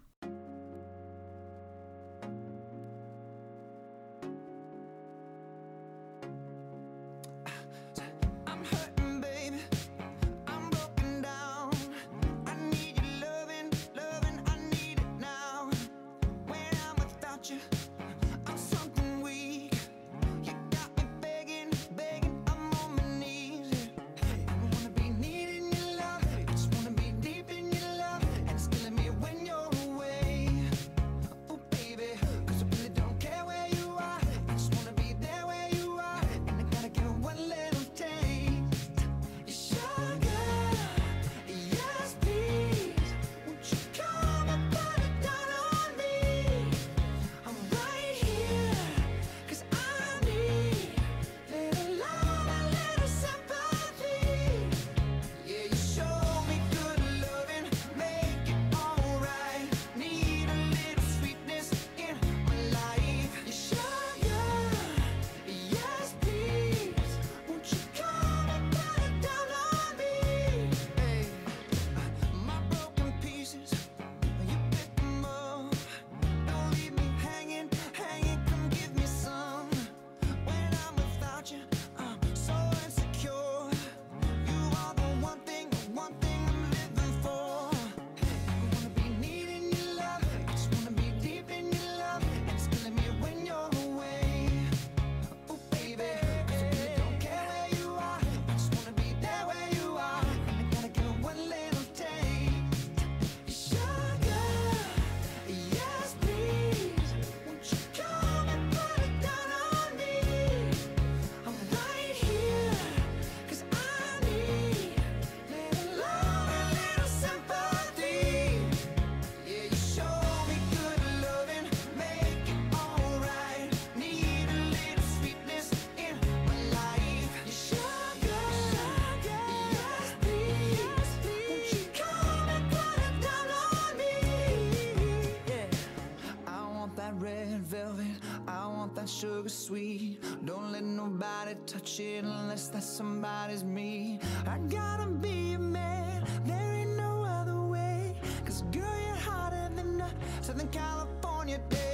Nobody 141.47 141.65
touch 141.65 141.99
it 141.99 142.23
unless 142.25 142.67
that 142.67 142.83
somebody's 142.83 143.63
me. 143.63 144.19
I 144.45 144.57
gotta 144.69 145.07
be 145.07 145.53
a 145.53 145.59
man, 145.59 146.25
there 146.45 146.73
ain't 146.73 146.97
no 146.97 147.23
other 147.23 147.61
way. 147.61 148.15
Cause 148.45 148.63
girl, 148.63 148.99
you're 149.05 149.15
hotter 149.15 149.69
than 149.75 150.01
a 150.01 150.09
Southern 150.41 150.67
California 150.67 151.59
day. 151.69 151.86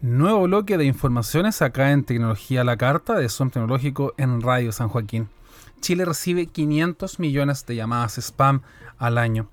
Nuevo 0.00 0.42
bloque 0.42 0.78
de 0.78 0.84
informaciones 0.84 1.60
acá 1.60 1.90
en 1.90 2.04
Tecnología 2.04 2.62
la 2.62 2.76
Carta 2.76 3.14
de 3.14 3.28
Zoom 3.28 3.50
Tecnológico 3.50 4.14
en 4.16 4.40
Radio 4.40 4.70
San 4.70 4.88
Joaquín. 4.88 5.28
Chile 5.80 6.04
recibe 6.04 6.46
500 6.46 7.18
millones 7.18 7.66
de 7.66 7.74
llamadas 7.74 8.16
spam 8.18 8.62
al 8.96 9.18
año. 9.18 9.48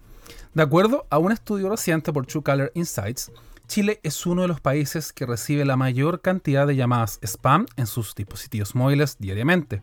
De 0.53 0.61
acuerdo 0.61 1.07
a 1.09 1.17
un 1.17 1.31
estudio 1.31 1.67
reciente 1.67 2.13
por 2.13 2.27
True 2.27 2.43
Color 2.43 2.71
Insights, 2.75 3.31
Chile 3.67 3.99
es 4.03 4.27
uno 4.27 4.43
de 4.43 4.47
los 4.47 4.61
países 4.61 5.13
que 5.13 5.25
recibe 5.25 5.65
la 5.65 5.77
mayor 5.77 6.21
cantidad 6.21 6.67
de 6.67 6.75
llamadas 6.75 7.17
spam 7.23 7.65
en 7.75 7.87
sus 7.87 8.13
dispositivos 8.13 8.75
móviles 8.75 9.17
diariamente. 9.17 9.81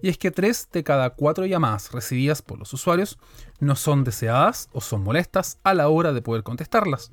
Y 0.00 0.10
es 0.10 0.16
que 0.16 0.30
3 0.30 0.68
de 0.72 0.84
cada 0.84 1.10
4 1.10 1.46
llamadas 1.46 1.90
recibidas 1.90 2.40
por 2.40 2.60
los 2.60 2.72
usuarios 2.72 3.18
no 3.58 3.74
son 3.74 4.04
deseadas 4.04 4.68
o 4.72 4.80
son 4.80 5.02
molestas 5.02 5.58
a 5.64 5.74
la 5.74 5.88
hora 5.88 6.12
de 6.12 6.22
poder 6.22 6.44
contestarlas, 6.44 7.10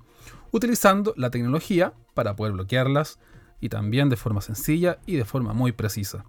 utilizando 0.52 1.14
la 1.18 1.30
tecnología 1.30 1.94
para 2.14 2.36
poder 2.36 2.54
bloquearlas 2.54 3.20
y 3.60 3.70
también 3.70 4.10
de 4.10 4.18
forma 4.18 4.42
sencilla 4.42 5.00
y 5.06 5.16
de 5.16 5.26
forma 5.26 5.54
muy 5.54 5.72
precisa. 5.72 6.26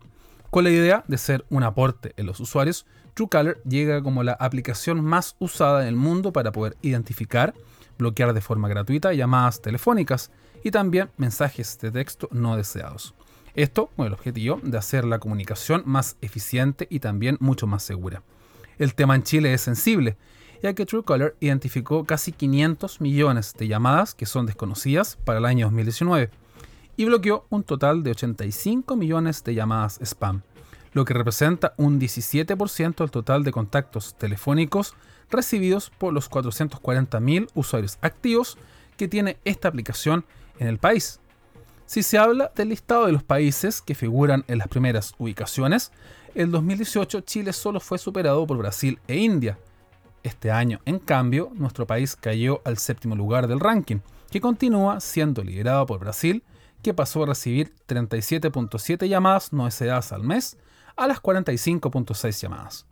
Con 0.50 0.64
la 0.64 0.70
idea 0.70 1.04
de 1.08 1.18
ser 1.18 1.46
un 1.48 1.62
aporte 1.62 2.12
en 2.16 2.26
los 2.26 2.38
usuarios, 2.38 2.86
Truecaller 3.14 3.60
llega 3.64 4.02
como 4.02 4.22
la 4.22 4.32
aplicación 4.32 5.02
más 5.02 5.36
usada 5.38 5.82
en 5.82 5.88
el 5.88 5.96
mundo 5.96 6.32
para 6.32 6.52
poder 6.52 6.76
identificar, 6.82 7.54
bloquear 7.98 8.32
de 8.32 8.40
forma 8.40 8.68
gratuita 8.68 9.12
llamadas 9.12 9.62
telefónicas 9.62 10.30
y 10.62 10.70
también 10.70 11.10
mensajes 11.16 11.78
de 11.80 11.90
texto 11.90 12.28
no 12.32 12.56
deseados. 12.56 13.14
Esto 13.54 13.90
con 13.96 14.06
el 14.06 14.12
objetivo 14.12 14.60
de 14.62 14.78
hacer 14.78 15.04
la 15.04 15.18
comunicación 15.18 15.82
más 15.84 16.16
eficiente 16.20 16.86
y 16.90 17.00
también 17.00 17.36
mucho 17.40 17.66
más 17.66 17.82
segura. 17.82 18.22
El 18.78 18.94
tema 18.94 19.14
en 19.14 19.22
Chile 19.22 19.52
es 19.52 19.60
sensible, 19.60 20.16
ya 20.62 20.74
que 20.74 20.86
Truecaller 20.86 21.36
identificó 21.40 22.04
casi 22.04 22.32
500 22.32 23.00
millones 23.00 23.54
de 23.58 23.68
llamadas 23.68 24.14
que 24.14 24.26
son 24.26 24.46
desconocidas 24.46 25.18
para 25.24 25.38
el 25.38 25.44
año 25.44 25.66
2019 25.66 26.30
y 26.96 27.04
bloqueó 27.04 27.46
un 27.50 27.64
total 27.64 28.02
de 28.02 28.12
85 28.12 28.96
millones 28.96 29.42
de 29.44 29.54
llamadas 29.54 29.98
spam, 30.02 30.42
lo 30.92 31.04
que 31.04 31.14
representa 31.14 31.74
un 31.76 31.98
17% 31.98 32.96
del 32.96 33.10
total 33.10 33.44
de 33.44 33.52
contactos 33.52 34.14
telefónicos 34.14 34.94
recibidos 35.30 35.90
por 35.90 36.12
los 36.12 36.30
440.000 36.30 37.48
usuarios 37.54 37.98
activos 38.02 38.58
que 38.96 39.08
tiene 39.08 39.38
esta 39.44 39.68
aplicación 39.68 40.24
en 40.58 40.68
el 40.68 40.78
país. 40.78 41.18
Si 41.86 42.02
se 42.02 42.18
habla 42.18 42.52
del 42.54 42.68
listado 42.68 43.06
de 43.06 43.12
los 43.12 43.22
países 43.22 43.82
que 43.82 43.94
figuran 43.94 44.44
en 44.48 44.58
las 44.58 44.68
primeras 44.68 45.14
ubicaciones, 45.18 45.90
el 46.34 46.50
2018 46.50 47.20
Chile 47.22 47.52
solo 47.52 47.80
fue 47.80 47.98
superado 47.98 48.46
por 48.46 48.58
Brasil 48.58 48.98
e 49.08 49.16
India. 49.16 49.58
Este 50.22 50.50
año, 50.50 50.80
en 50.84 50.98
cambio, 50.98 51.50
nuestro 51.54 51.86
país 51.86 52.16
cayó 52.16 52.62
al 52.64 52.78
séptimo 52.78 53.16
lugar 53.16 53.48
del 53.48 53.60
ranking, 53.60 53.98
que 54.30 54.40
continúa 54.40 55.00
siendo 55.00 55.42
liderado 55.42 55.84
por 55.86 56.00
Brasil, 56.00 56.44
que 56.82 56.94
pasó 56.94 57.22
a 57.22 57.26
recibir 57.26 57.74
37.7 57.88 59.08
llamadas 59.08 59.52
no 59.52 59.64
deseadas 59.64 60.12
al 60.12 60.22
mes 60.22 60.58
a 60.96 61.06
las 61.06 61.22
45.6 61.22 62.40
llamadas. 62.40 62.86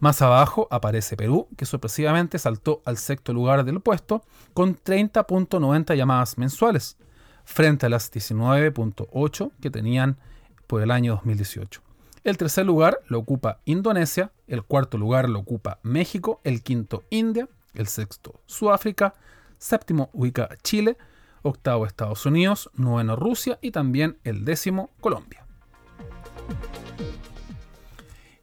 Más 0.00 0.22
abajo 0.22 0.68
aparece 0.70 1.16
Perú, 1.16 1.48
que 1.56 1.66
sorpresivamente 1.66 2.38
saltó 2.38 2.82
al 2.84 2.98
sexto 2.98 3.32
lugar 3.32 3.64
del 3.64 3.80
puesto 3.80 4.22
con 4.54 4.76
30.90 4.76 5.96
llamadas 5.96 6.38
mensuales, 6.38 6.96
frente 7.44 7.86
a 7.86 7.88
las 7.88 8.12
19.8 8.12 9.50
que 9.60 9.70
tenían 9.70 10.18
por 10.66 10.82
el 10.82 10.90
año 10.90 11.14
2018. 11.14 11.87
El 12.28 12.36
tercer 12.36 12.66
lugar 12.66 13.00
lo 13.06 13.20
ocupa 13.20 13.62
Indonesia, 13.64 14.32
el 14.48 14.62
cuarto 14.62 14.98
lugar 14.98 15.30
lo 15.30 15.38
ocupa 15.38 15.78
México, 15.82 16.42
el 16.44 16.62
quinto 16.62 17.04
India, 17.08 17.48
el 17.72 17.86
sexto 17.86 18.42
Sudáfrica, 18.44 19.14
séptimo 19.56 20.10
ubica 20.12 20.46
Chile, 20.62 20.98
octavo 21.40 21.86
Estados 21.86 22.26
Unidos, 22.26 22.68
noveno 22.74 23.16
Rusia 23.16 23.58
y 23.62 23.70
también 23.70 24.18
el 24.24 24.44
décimo 24.44 24.90
Colombia. 25.00 25.46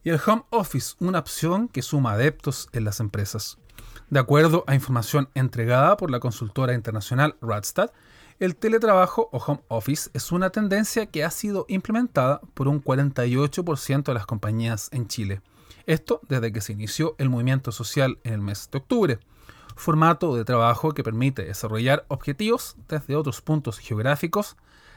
Y 0.02 0.10
el 0.10 0.20
Home 0.26 0.42
Office, 0.50 0.96
una 0.98 1.20
opción 1.20 1.68
que 1.68 1.82
suma 1.82 2.14
adeptos 2.14 2.68
en 2.72 2.82
las 2.82 2.98
empresas. 2.98 3.56
De 4.10 4.18
acuerdo 4.18 4.64
a 4.66 4.74
información 4.74 5.28
entregada 5.34 5.96
por 5.96 6.10
la 6.10 6.18
consultora 6.18 6.74
internacional 6.74 7.36
Radstad, 7.40 7.92
el 8.38 8.56
teletrabajo 8.56 9.30
o 9.32 9.38
home 9.38 9.62
office 9.68 10.10
es 10.12 10.30
una 10.30 10.50
tendencia 10.50 11.06
que 11.06 11.24
ha 11.24 11.30
sido 11.30 11.64
implementada 11.68 12.40
por 12.54 12.68
un 12.68 12.82
48% 12.82 14.04
de 14.04 14.14
las 14.14 14.26
compañías 14.26 14.90
en 14.92 15.08
Chile. 15.08 15.40
Esto 15.86 16.20
desde 16.28 16.52
que 16.52 16.60
se 16.60 16.72
inició 16.72 17.14
el 17.18 17.30
movimiento 17.30 17.72
social 17.72 18.18
en 18.24 18.34
el 18.34 18.40
mes 18.40 18.68
de 18.70 18.78
octubre, 18.78 19.18
formato 19.74 20.36
de 20.36 20.44
trabajo 20.44 20.92
que 20.92 21.02
permite 21.02 21.44
desarrollar 21.44 22.04
objetivos 22.08 22.76
desde 22.88 23.16
otros 23.16 23.40
puntos 23.40 23.78
geográficos 23.78 24.56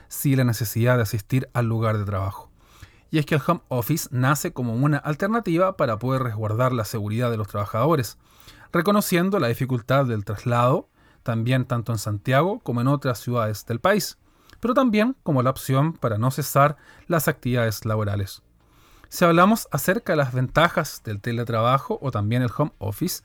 sin 0.09 0.37
la 0.37 0.43
necesidad 0.43 0.97
de 0.97 1.03
asistir 1.03 1.49
al 1.53 1.67
lugar 1.67 1.97
de 1.97 2.05
trabajo. 2.05 2.49
Y 3.11 3.19
es 3.19 3.25
que 3.25 3.35
el 3.35 3.41
home 3.45 3.61
office 3.69 4.09
nace 4.11 4.51
como 4.51 4.73
una 4.73 4.97
alternativa 4.97 5.77
para 5.77 5.97
poder 5.97 6.23
resguardar 6.23 6.73
la 6.73 6.85
seguridad 6.85 7.31
de 7.31 7.37
los 7.37 7.47
trabajadores, 7.47 8.17
reconociendo 8.71 9.39
la 9.39 9.47
dificultad 9.47 10.05
del 10.05 10.25
traslado, 10.25 10.89
también 11.23 11.65
tanto 11.65 11.91
en 11.91 11.97
Santiago 11.97 12.59
como 12.59 12.81
en 12.81 12.87
otras 12.87 13.19
ciudades 13.19 13.65
del 13.65 13.79
país, 13.79 14.17
pero 14.59 14.73
también 14.73 15.15
como 15.23 15.43
la 15.43 15.49
opción 15.49 15.93
para 15.93 16.17
no 16.17 16.31
cesar 16.31 16.77
las 17.07 17.27
actividades 17.27 17.85
laborales. 17.85 18.41
Si 19.09 19.25
hablamos 19.25 19.67
acerca 19.71 20.13
de 20.13 20.17
las 20.17 20.33
ventajas 20.33 21.01
del 21.03 21.19
teletrabajo 21.19 21.97
o 22.01 22.11
también 22.11 22.43
el 22.43 22.51
home 22.55 22.73
office, 22.77 23.23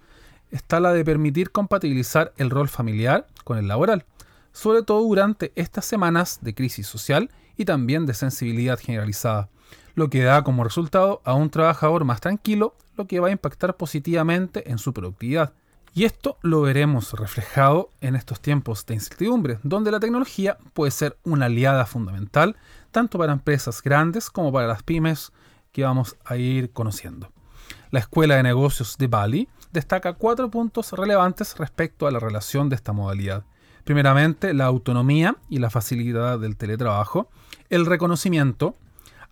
está 0.51 0.81
la 0.81 0.93
de 0.93 1.05
permitir 1.05 1.51
compatibilizar 1.51 2.33
el 2.37 2.51
rol 2.51 2.69
familiar 2.69 3.27
con 3.45 3.59
el 3.59 3.69
laboral, 3.69 4.07
sobre 4.53 4.83
todo 4.83 5.03
durante 5.03 5.53
estas 5.57 5.85
semanas 5.85 6.39
de 6.41 6.55
crisis 6.55 6.87
social 6.87 7.31
y 7.57 7.65
también 7.65 8.07
de 8.07 8.15
sensibilidad 8.15 8.79
generalizada, 8.79 9.49
lo 9.95 10.09
que 10.09 10.23
da 10.23 10.43
como 10.43 10.65
resultado 10.65 11.21
a 11.25 11.35
un 11.35 11.51
trabajador 11.51 12.05
más 12.05 12.21
tranquilo, 12.21 12.77
lo 12.97 13.07
que 13.07 13.21
va 13.21 13.29
a 13.29 13.33
impactar 13.33 13.77
positivamente 13.77 14.71
en 14.71 14.79
su 14.79 14.93
productividad. 14.93 15.53
Y 15.97 16.05
esto 16.05 16.39
lo 16.43 16.63
veremos 16.63 17.13
reflejado 17.13 17.91
en 18.01 18.17
estos 18.17 18.41
tiempos 18.41 18.85
de 18.85 18.95
incertidumbre, 18.95 19.61
donde 19.63 19.93
la 19.93 20.01
tecnología 20.01 20.59
puede 20.73 20.91
ser 20.91 21.17
una 21.23 21.47
aliada 21.47 21.87
fundamental 21.87 22.57
tanto 22.91 23.17
para 23.17 23.33
empresas 23.33 23.81
grandes 23.81 24.29
como 24.29 24.53
para 24.53 24.67
las 24.67 24.83
pymes 24.83 25.33
que 25.71 25.85
vamos 25.85 26.17
a 26.25 26.37
ir 26.37 26.73
conociendo. 26.73 27.31
La 27.93 28.01
Escuela 28.01 28.35
de 28.35 28.43
Negocios 28.43 28.99
de 28.99 29.07
Bali 29.07 29.49
destaca 29.73 30.15
cuatro 30.15 30.51
puntos 30.51 30.91
relevantes 30.93 31.57
respecto 31.59 32.09
a 32.09 32.11
la 32.11 32.19
relación 32.19 32.69
de 32.69 32.75
esta 32.75 32.93
modalidad. 32.93 33.45
Primeramente, 33.85 34.53
la 34.53 34.65
autonomía 34.65 35.37
y 35.49 35.61
la 35.61 35.71
facilidad 35.71 36.41
del 36.41 36.57
teletrabajo, 36.57 37.29
el 37.71 37.87
reconocimiento, 37.87 38.77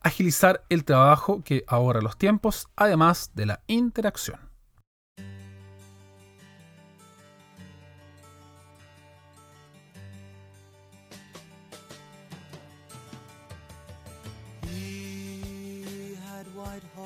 agilizar 0.00 0.62
el 0.68 0.84
trabajo 0.84 1.42
que 1.44 1.64
ahorra 1.66 2.02
los 2.02 2.16
tiempos, 2.16 2.68
además 2.76 3.32
de 3.34 3.46
la 3.46 3.60
interacción. 3.66 4.51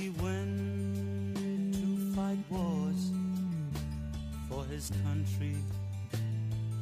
He 0.00 0.08
went 0.08 1.36
to 1.74 2.14
fight 2.16 2.38
wars 2.48 3.12
for 4.48 4.64
his 4.64 4.90
country 5.04 5.56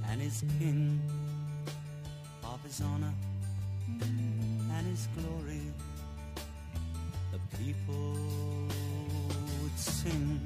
and 0.09 0.21
his 0.21 0.45
king, 0.61 1.03
of 2.45 2.63
his 2.63 2.81
honor 2.81 3.13
and 4.01 4.87
his 4.87 5.09
glory. 5.17 5.73
The 7.33 7.41
people 7.57 8.15
would 9.63 9.77
sing. 9.77 10.41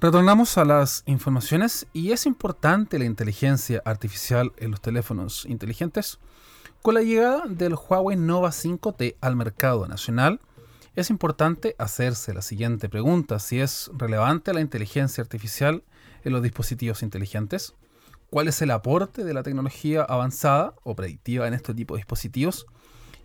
Retornamos 0.00 0.56
a 0.56 0.64
las 0.64 1.02
informaciones 1.04 1.86
y 1.92 2.12
es 2.12 2.24
importante 2.24 2.98
la 2.98 3.04
inteligencia 3.04 3.82
artificial 3.84 4.50
en 4.56 4.70
los 4.70 4.80
teléfonos 4.80 5.44
inteligentes. 5.44 6.18
Con 6.80 6.94
la 6.94 7.02
llegada 7.02 7.42
del 7.46 7.74
Huawei 7.74 8.16
Nova 8.16 8.48
5T 8.48 9.16
al 9.20 9.36
mercado 9.36 9.86
nacional, 9.86 10.40
es 10.96 11.10
importante 11.10 11.76
hacerse 11.78 12.32
la 12.32 12.40
siguiente 12.40 12.88
pregunta, 12.88 13.38
si 13.40 13.60
es 13.60 13.90
relevante 13.94 14.54
la 14.54 14.62
inteligencia 14.62 15.20
artificial 15.20 15.84
en 16.24 16.32
los 16.32 16.42
dispositivos 16.42 17.02
inteligentes, 17.02 17.74
cuál 18.30 18.48
es 18.48 18.62
el 18.62 18.70
aporte 18.70 19.22
de 19.22 19.34
la 19.34 19.42
tecnología 19.42 20.02
avanzada 20.02 20.72
o 20.82 20.96
predictiva 20.96 21.46
en 21.46 21.52
este 21.52 21.74
tipo 21.74 21.92
de 21.92 21.98
dispositivos, 21.98 22.64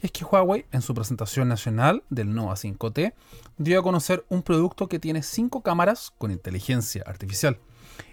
es 0.01 0.11
que 0.11 0.25
Huawei, 0.25 0.65
en 0.71 0.81
su 0.81 0.93
presentación 0.93 1.47
nacional 1.47 2.03
del 2.09 2.33
Nova 2.33 2.55
5T, 2.55 3.13
dio 3.57 3.79
a 3.79 3.83
conocer 3.83 4.25
un 4.29 4.43
producto 4.43 4.87
que 4.87 4.99
tiene 4.99 5.23
cinco 5.23 5.61
cámaras 5.61 6.13
con 6.17 6.31
inteligencia 6.31 7.03
artificial, 7.05 7.59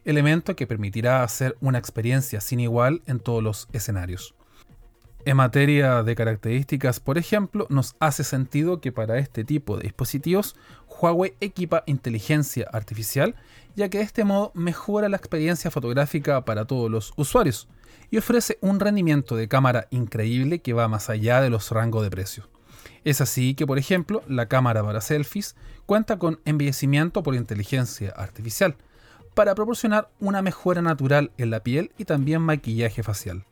elemento 0.04 0.56
que 0.56 0.66
permitirá 0.66 1.22
hacer 1.22 1.56
una 1.60 1.78
experiencia 1.78 2.40
sin 2.40 2.60
igual 2.60 3.02
en 3.06 3.20
todos 3.20 3.42
los 3.42 3.68
escenarios. 3.72 4.34
En 5.24 5.36
materia 5.36 6.02
de 6.02 6.16
características, 6.16 6.98
por 6.98 7.16
ejemplo, 7.16 7.66
nos 7.70 7.94
hace 8.00 8.24
sentido 8.24 8.80
que 8.80 8.90
para 8.90 9.18
este 9.18 9.44
tipo 9.44 9.76
de 9.76 9.84
dispositivos 9.84 10.56
Huawei 10.88 11.34
equipa 11.40 11.84
inteligencia 11.86 12.68
artificial, 12.72 13.36
ya 13.76 13.88
que 13.88 13.98
de 13.98 14.04
este 14.04 14.24
modo 14.24 14.50
mejora 14.54 15.08
la 15.08 15.16
experiencia 15.16 15.70
fotográfica 15.70 16.44
para 16.44 16.64
todos 16.64 16.90
los 16.90 17.12
usuarios 17.16 17.68
y 18.12 18.18
ofrece 18.18 18.58
un 18.60 18.78
rendimiento 18.78 19.36
de 19.36 19.48
cámara 19.48 19.88
increíble 19.90 20.58
que 20.60 20.74
va 20.74 20.86
más 20.86 21.08
allá 21.08 21.40
de 21.40 21.48
los 21.48 21.70
rangos 21.70 22.02
de 22.04 22.10
precios. 22.10 22.46
Es 23.04 23.22
así 23.22 23.54
que, 23.54 23.66
por 23.66 23.78
ejemplo, 23.78 24.22
la 24.28 24.46
cámara 24.46 24.84
para 24.84 25.00
selfies 25.00 25.56
cuenta 25.86 26.18
con 26.18 26.38
embellecimiento 26.44 27.22
por 27.22 27.34
inteligencia 27.34 28.10
artificial, 28.10 28.76
para 29.32 29.54
proporcionar 29.54 30.10
una 30.20 30.42
mejora 30.42 30.82
natural 30.82 31.32
en 31.38 31.48
la 31.48 31.60
piel 31.60 31.90
y 31.96 32.04
también 32.04 32.42
maquillaje 32.42 33.02
facial. 33.02 33.44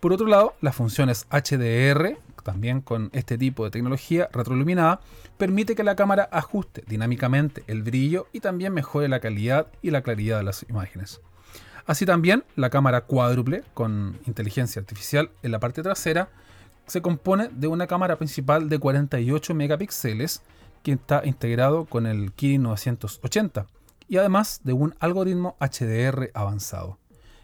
Por 0.00 0.12
otro 0.12 0.26
lado, 0.26 0.54
las 0.60 0.76
funciones 0.76 1.26
HDR, 1.30 2.18
también 2.42 2.82
con 2.82 3.08
este 3.14 3.38
tipo 3.38 3.64
de 3.64 3.70
tecnología 3.70 4.28
retroiluminada, 4.34 5.00
permite 5.38 5.74
que 5.74 5.82
la 5.82 5.96
cámara 5.96 6.28
ajuste 6.30 6.84
dinámicamente 6.86 7.64
el 7.68 7.82
brillo 7.82 8.26
y 8.34 8.40
también 8.40 8.74
mejore 8.74 9.08
la 9.08 9.20
calidad 9.20 9.68
y 9.80 9.90
la 9.90 10.02
claridad 10.02 10.36
de 10.36 10.44
las 10.44 10.66
imágenes. 10.68 11.22
Así 11.86 12.06
también, 12.06 12.44
la 12.56 12.70
cámara 12.70 13.02
cuádruple 13.02 13.62
con 13.74 14.18
inteligencia 14.26 14.80
artificial 14.80 15.30
en 15.42 15.52
la 15.52 15.60
parte 15.60 15.82
trasera 15.82 16.30
se 16.86 17.02
compone 17.02 17.48
de 17.48 17.66
una 17.66 17.86
cámara 17.86 18.16
principal 18.16 18.68
de 18.68 18.78
48 18.78 19.54
megapíxeles 19.54 20.42
que 20.82 20.92
está 20.92 21.22
integrado 21.24 21.86
con 21.86 22.06
el 22.06 22.32
Kirin 22.32 22.62
980 22.62 23.66
y 24.08 24.18
además 24.18 24.60
de 24.64 24.74
un 24.74 24.94
algoritmo 24.98 25.56
HDR 25.60 26.30
avanzado. 26.34 26.98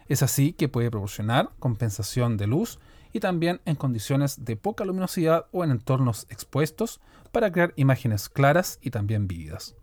Es 0.07 0.21
así 0.23 0.53
que 0.53 0.69
puede 0.69 0.91
proporcionar 0.91 1.49
compensación 1.59 2.37
de 2.37 2.47
luz 2.47 2.79
y 3.13 3.19
también 3.19 3.61
en 3.65 3.75
condiciones 3.75 4.45
de 4.45 4.55
poca 4.55 4.85
luminosidad 4.85 5.45
o 5.51 5.63
en 5.63 5.71
entornos 5.71 6.27
expuestos 6.29 6.99
para 7.31 7.51
crear 7.51 7.73
imágenes 7.75 8.29
claras 8.29 8.79
y 8.81 8.91
también 8.91 9.27
vívidas. 9.27 9.75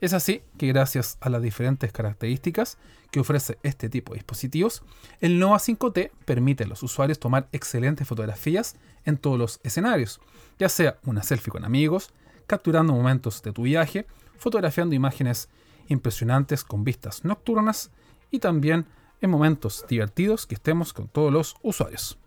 Es 0.00 0.12
así 0.12 0.42
que 0.56 0.68
gracias 0.68 1.18
a 1.20 1.28
las 1.28 1.42
diferentes 1.42 1.90
características 1.92 2.78
que 3.10 3.20
ofrece 3.20 3.58
este 3.62 3.88
tipo 3.88 4.12
de 4.12 4.18
dispositivos, 4.18 4.82
el 5.20 5.38
Nova 5.40 5.58
5T 5.58 6.12
permite 6.24 6.64
a 6.64 6.66
los 6.68 6.82
usuarios 6.82 7.18
tomar 7.18 7.48
excelentes 7.52 8.06
fotografías 8.06 8.76
en 9.04 9.16
todos 9.16 9.38
los 9.38 9.60
escenarios, 9.64 10.20
ya 10.58 10.68
sea 10.68 10.98
una 11.04 11.22
selfie 11.22 11.50
con 11.50 11.64
amigos, 11.64 12.12
capturando 12.46 12.92
momentos 12.92 13.42
de 13.42 13.52
tu 13.52 13.62
viaje, 13.62 14.06
fotografiando 14.38 14.94
imágenes 14.94 15.48
impresionantes 15.88 16.62
con 16.62 16.84
vistas 16.84 17.24
nocturnas 17.24 17.90
y 18.30 18.38
también 18.38 18.86
en 19.20 19.30
momentos 19.30 19.84
divertidos 19.88 20.46
que 20.46 20.54
estemos 20.54 20.92
con 20.92 21.08
todos 21.08 21.32
los 21.32 21.56
usuarios. 21.62 22.18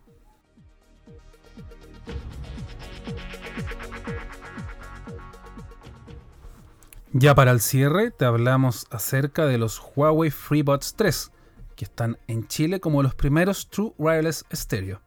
Ya 7.13 7.35
para 7.35 7.51
el 7.51 7.59
cierre 7.59 8.09
te 8.09 8.23
hablamos 8.23 8.87
acerca 8.89 9.45
de 9.45 9.57
los 9.57 9.81
Huawei 9.95 10.31
FreeBuds 10.31 10.93
3, 10.95 11.31
que 11.75 11.83
están 11.83 12.17
en 12.27 12.47
Chile 12.47 12.79
como 12.79 13.03
los 13.03 13.15
primeros 13.15 13.69
True 13.69 13.91
Wireless 13.97 14.45
Stereo. 14.53 15.01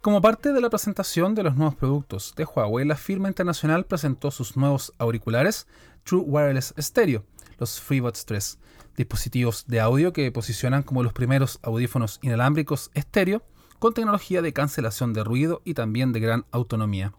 Como 0.00 0.22
parte 0.22 0.52
de 0.52 0.60
la 0.60 0.70
presentación 0.70 1.34
de 1.34 1.42
los 1.42 1.56
nuevos 1.56 1.74
productos 1.74 2.32
de 2.36 2.44
Huawei, 2.44 2.86
la 2.86 2.94
firma 2.94 3.26
internacional 3.26 3.86
presentó 3.86 4.30
sus 4.30 4.56
nuevos 4.56 4.92
auriculares 4.98 5.66
True 6.04 6.22
Wireless 6.24 6.74
Stereo, 6.78 7.24
los 7.58 7.80
FreeBuds 7.80 8.24
3, 8.24 8.58
dispositivos 8.96 9.64
de 9.66 9.80
audio 9.80 10.12
que 10.12 10.30
posicionan 10.30 10.84
como 10.84 11.02
los 11.02 11.12
primeros 11.12 11.58
audífonos 11.64 12.20
inalámbricos 12.22 12.92
estéreo 12.94 13.42
con 13.80 13.94
tecnología 13.94 14.42
de 14.42 14.52
cancelación 14.52 15.12
de 15.12 15.24
ruido 15.24 15.60
y 15.64 15.74
también 15.74 16.12
de 16.12 16.20
gran 16.20 16.44
autonomía. 16.52 17.14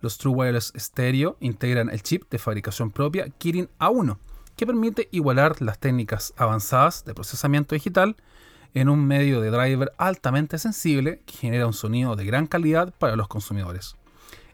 Los 0.00 0.18
True 0.18 0.34
Wireless 0.34 0.72
Stereo 0.76 1.36
integran 1.40 1.90
el 1.90 2.02
chip 2.02 2.30
de 2.30 2.38
fabricación 2.38 2.90
propia 2.90 3.28
Kirin 3.28 3.68
A1, 3.78 4.18
que 4.56 4.66
permite 4.66 5.08
igualar 5.10 5.60
las 5.62 5.78
técnicas 5.78 6.34
avanzadas 6.36 7.04
de 7.04 7.14
procesamiento 7.14 7.74
digital 7.74 8.16
en 8.74 8.88
un 8.88 9.06
medio 9.06 9.40
de 9.40 9.50
driver 9.50 9.92
altamente 9.98 10.58
sensible 10.58 11.22
que 11.26 11.36
genera 11.36 11.66
un 11.66 11.72
sonido 11.72 12.16
de 12.16 12.24
gran 12.24 12.46
calidad 12.46 12.94
para 12.98 13.16
los 13.16 13.28
consumidores. 13.28 13.96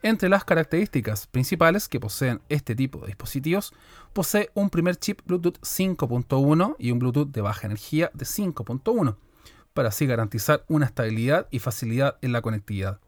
Entre 0.03 0.29
las 0.29 0.45
características 0.45 1.27
principales 1.27 1.89
que 1.89 2.01
poseen 2.01 2.41
este 2.49 2.77
tipo 2.77 3.01
de 3.01 3.09
dispositivos, 3.09 3.73
posee 4.13 4.51
un 4.55 4.71
primer 4.71 4.97
chip 4.97 5.21
Bluetooth 5.27 5.59
5.1 5.61 6.77
y 6.79 6.91
un 6.93 6.99
Bluetooth 6.99 7.33
de 7.33 7.41
baja 7.41 7.67
energía 7.67 8.11
de 8.15 8.25
5.1, 8.25 9.17
para 9.75 9.89
así 9.89 10.07
garantizar 10.07 10.65
una 10.69 10.87
estabilidad 10.87 11.49
y 11.51 11.59
facilidad 11.59 12.19
en 12.23 12.33
la 12.33 12.43
conectividad. 12.43 13.01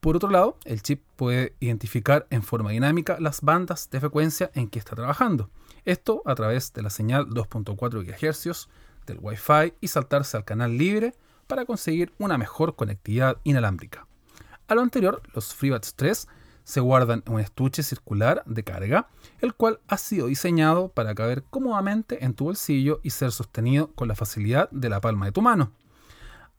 Por 0.00 0.14
otro 0.14 0.30
lado, 0.30 0.58
el 0.64 0.80
chip 0.82 1.02
puede 1.16 1.54
identificar 1.58 2.26
en 2.30 2.44
forma 2.44 2.70
dinámica 2.70 3.16
las 3.18 3.40
bandas 3.40 3.90
de 3.90 3.98
frecuencia 3.98 4.50
en 4.54 4.68
que 4.68 4.78
está 4.78 4.94
trabajando, 4.94 5.50
esto 5.84 6.22
a 6.24 6.36
través 6.36 6.72
de 6.72 6.82
la 6.82 6.90
señal 6.90 7.26
2.4 7.30 8.04
GHz 8.04 8.68
del 9.06 9.18
Wi-Fi 9.20 9.74
y 9.80 9.88
saltarse 9.88 10.36
al 10.36 10.44
canal 10.44 10.78
libre 10.78 11.14
para 11.48 11.64
conseguir 11.64 12.12
una 12.18 12.38
mejor 12.38 12.76
conectividad 12.76 13.38
inalámbrica. 13.42 14.06
A 14.68 14.74
lo 14.76 14.82
anterior, 14.82 15.20
los 15.34 15.52
FreeBuds 15.54 15.94
3 15.94 16.28
se 16.62 16.80
guardan 16.80 17.24
en 17.26 17.32
un 17.32 17.40
estuche 17.40 17.82
circular 17.82 18.44
de 18.46 18.62
carga, 18.62 19.08
el 19.40 19.54
cual 19.54 19.80
ha 19.88 19.96
sido 19.96 20.26
diseñado 20.26 20.90
para 20.90 21.14
caber 21.14 21.42
cómodamente 21.50 22.24
en 22.24 22.34
tu 22.34 22.44
bolsillo 22.44 23.00
y 23.02 23.10
ser 23.10 23.32
sostenido 23.32 23.90
con 23.94 24.06
la 24.06 24.14
facilidad 24.14 24.70
de 24.70 24.90
la 24.90 25.00
palma 25.00 25.26
de 25.26 25.32
tu 25.32 25.42
mano. 25.42 25.72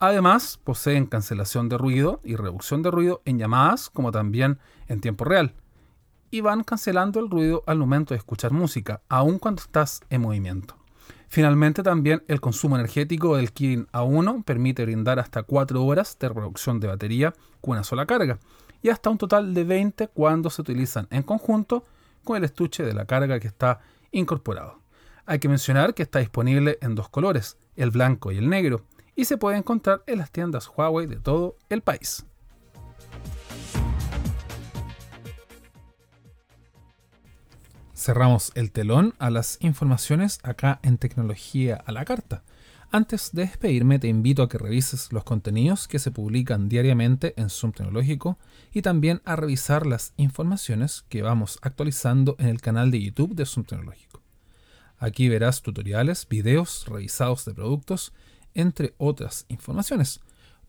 Además, 0.02 0.58
poseen 0.64 1.08
cancelación 1.08 1.68
de 1.68 1.78
ruido 1.78 2.22
y 2.24 2.38
reducción 2.38 2.82
de 2.82 2.90
ruido 2.90 3.22
en 3.26 3.38
llamadas 3.38 3.90
como 3.90 4.12
también 4.14 4.58
en 4.88 5.02
tiempo 5.02 5.26
real. 5.26 5.56
Y 6.32 6.40
van 6.40 6.64
cancelando 6.64 7.20
el 7.20 7.30
ruido 7.30 7.64
al 7.68 7.80
momento 7.80 8.14
de 8.14 8.20
escuchar 8.20 8.54
música, 8.54 9.02
aun 9.10 9.40
cuando 9.40 9.62
estás 9.62 10.00
en 10.10 10.22
movimiento. 10.22 10.78
Finalmente, 11.28 11.84
también 11.84 12.24
el 12.30 12.40
consumo 12.40 12.78
energético 12.78 13.36
del 13.36 13.52
Kirin 13.52 13.88
A1 13.92 14.46
permite 14.46 14.86
brindar 14.86 15.20
hasta 15.20 15.44
4 15.44 15.84
horas 15.84 16.18
de 16.18 16.30
reducción 16.30 16.80
de 16.80 16.88
batería 16.88 17.34
con 17.60 17.74
una 17.74 17.84
sola 17.84 18.06
carga 18.06 18.40
y 18.82 18.90
hasta 18.90 19.10
un 19.10 19.18
total 19.18 19.54
de 19.54 19.66
20 19.66 20.08
cuando 20.08 20.50
se 20.50 20.62
utilizan 20.62 21.08
en 21.12 21.24
conjunto 21.24 21.84
con 22.24 22.38
el 22.38 22.46
estuche 22.46 22.84
de 22.84 22.94
la 22.94 23.04
carga 23.04 23.40
que 23.40 23.48
está 23.48 23.82
incorporado. 24.12 24.80
Hay 25.26 25.40
que 25.40 25.50
mencionar 25.50 25.94
que 25.94 26.04
está 26.04 26.20
disponible 26.20 26.78
en 26.82 26.96
dos 26.96 27.10
colores, 27.10 27.58
el 27.76 27.92
blanco 27.92 28.32
y 28.32 28.38
el 28.38 28.50
negro, 28.50 28.86
y 29.20 29.26
se 29.26 29.38
puede 29.38 29.58
encontrar 29.58 30.02
en 30.08 30.20
las 30.20 30.32
tiendas 30.32 30.72
Huawei 30.74 31.06
de 31.06 31.18
todo 31.18 31.58
el 31.68 31.82
país. 31.82 32.26
cerramos 37.94 38.54
el 38.56 38.72
telón 38.72 39.14
a 39.20 39.30
las 39.30 39.58
informaciones 39.60 40.40
acá 40.44 40.80
en 40.84 40.98
Tecnología 40.98 41.84
a 41.86 41.92
la 41.92 42.06
Carta. 42.06 42.44
Antes 42.92 43.32
de 43.34 43.42
despedirme 43.42 44.00
te 44.00 44.08
invito 44.08 44.42
a 44.42 44.48
que 44.48 44.58
revises 44.58 45.12
los 45.12 45.26
contenidos 45.26 45.90
que 45.90 46.00
se 46.00 46.10
publican 46.10 46.70
diariamente 46.70 47.34
en 47.36 47.50
Zoom 47.50 47.74
Tecnológico 47.74 48.40
y 48.72 48.84
también 48.84 49.22
a 49.26 49.36
revisar 49.36 49.86
las 49.86 50.14
informaciones 50.16 51.04
que 51.10 51.24
vamos 51.24 51.60
actualizando 51.62 52.38
en 52.40 52.48
el 52.48 52.62
canal 52.62 52.90
de 52.90 53.02
YouTube 53.02 53.36
de 53.36 53.46
Zoom 53.46 53.66
Tecnológico. 53.66 54.24
Aquí 54.98 55.28
verás 55.28 55.62
tutoriales, 55.62 56.26
videos 56.28 56.86
revisados 56.88 57.44
de 57.44 57.54
productos, 57.54 58.14
entre 58.54 58.94
otras 58.98 59.46
informaciones. 59.50 60.22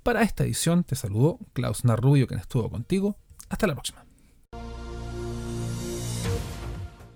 Para 0.03 0.23
esta 0.23 0.45
edición 0.45 0.85
te 0.85 0.97
saludo 0.97 1.39
Klaus 1.53 1.85
Narrubio, 1.85 2.27
quien 2.27 2.41
estuvo 2.41 2.71
contigo. 2.71 3.17
Hasta 3.49 3.67
la 3.67 3.75
próxima. 3.75 4.05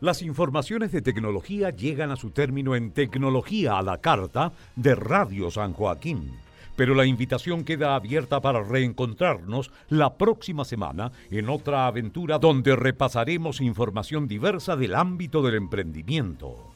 Las 0.01 0.21
informaciones 0.21 0.93
de 0.93 1.01
tecnología 1.01 1.71
llegan 1.71 2.11
a 2.11 2.17
su 2.17 2.31
término 2.31 2.77
en 2.77 2.91
Tecnología 2.91 3.79
a 3.79 3.83
la 3.83 4.03
Carta 4.03 4.53
de 4.77 4.95
Radio 4.95 5.51
San 5.51 5.73
Joaquín. 5.73 6.33
Pero 6.77 6.95
la 6.95 7.07
invitación 7.07 7.65
queda 7.65 7.95
abierta 7.95 8.43
para 8.43 8.63
reencontrarnos 8.63 9.71
la 9.89 10.19
próxima 10.19 10.67
semana 10.67 11.11
en 11.31 11.49
otra 11.49 11.87
aventura 11.87 12.39
donde 12.39 12.77
repasaremos 12.77 13.63
información 13.63 14.29
diversa 14.29 14.77
del 14.77 14.95
ámbito 14.95 15.41
del 15.41 15.55
emprendimiento. 15.55 16.74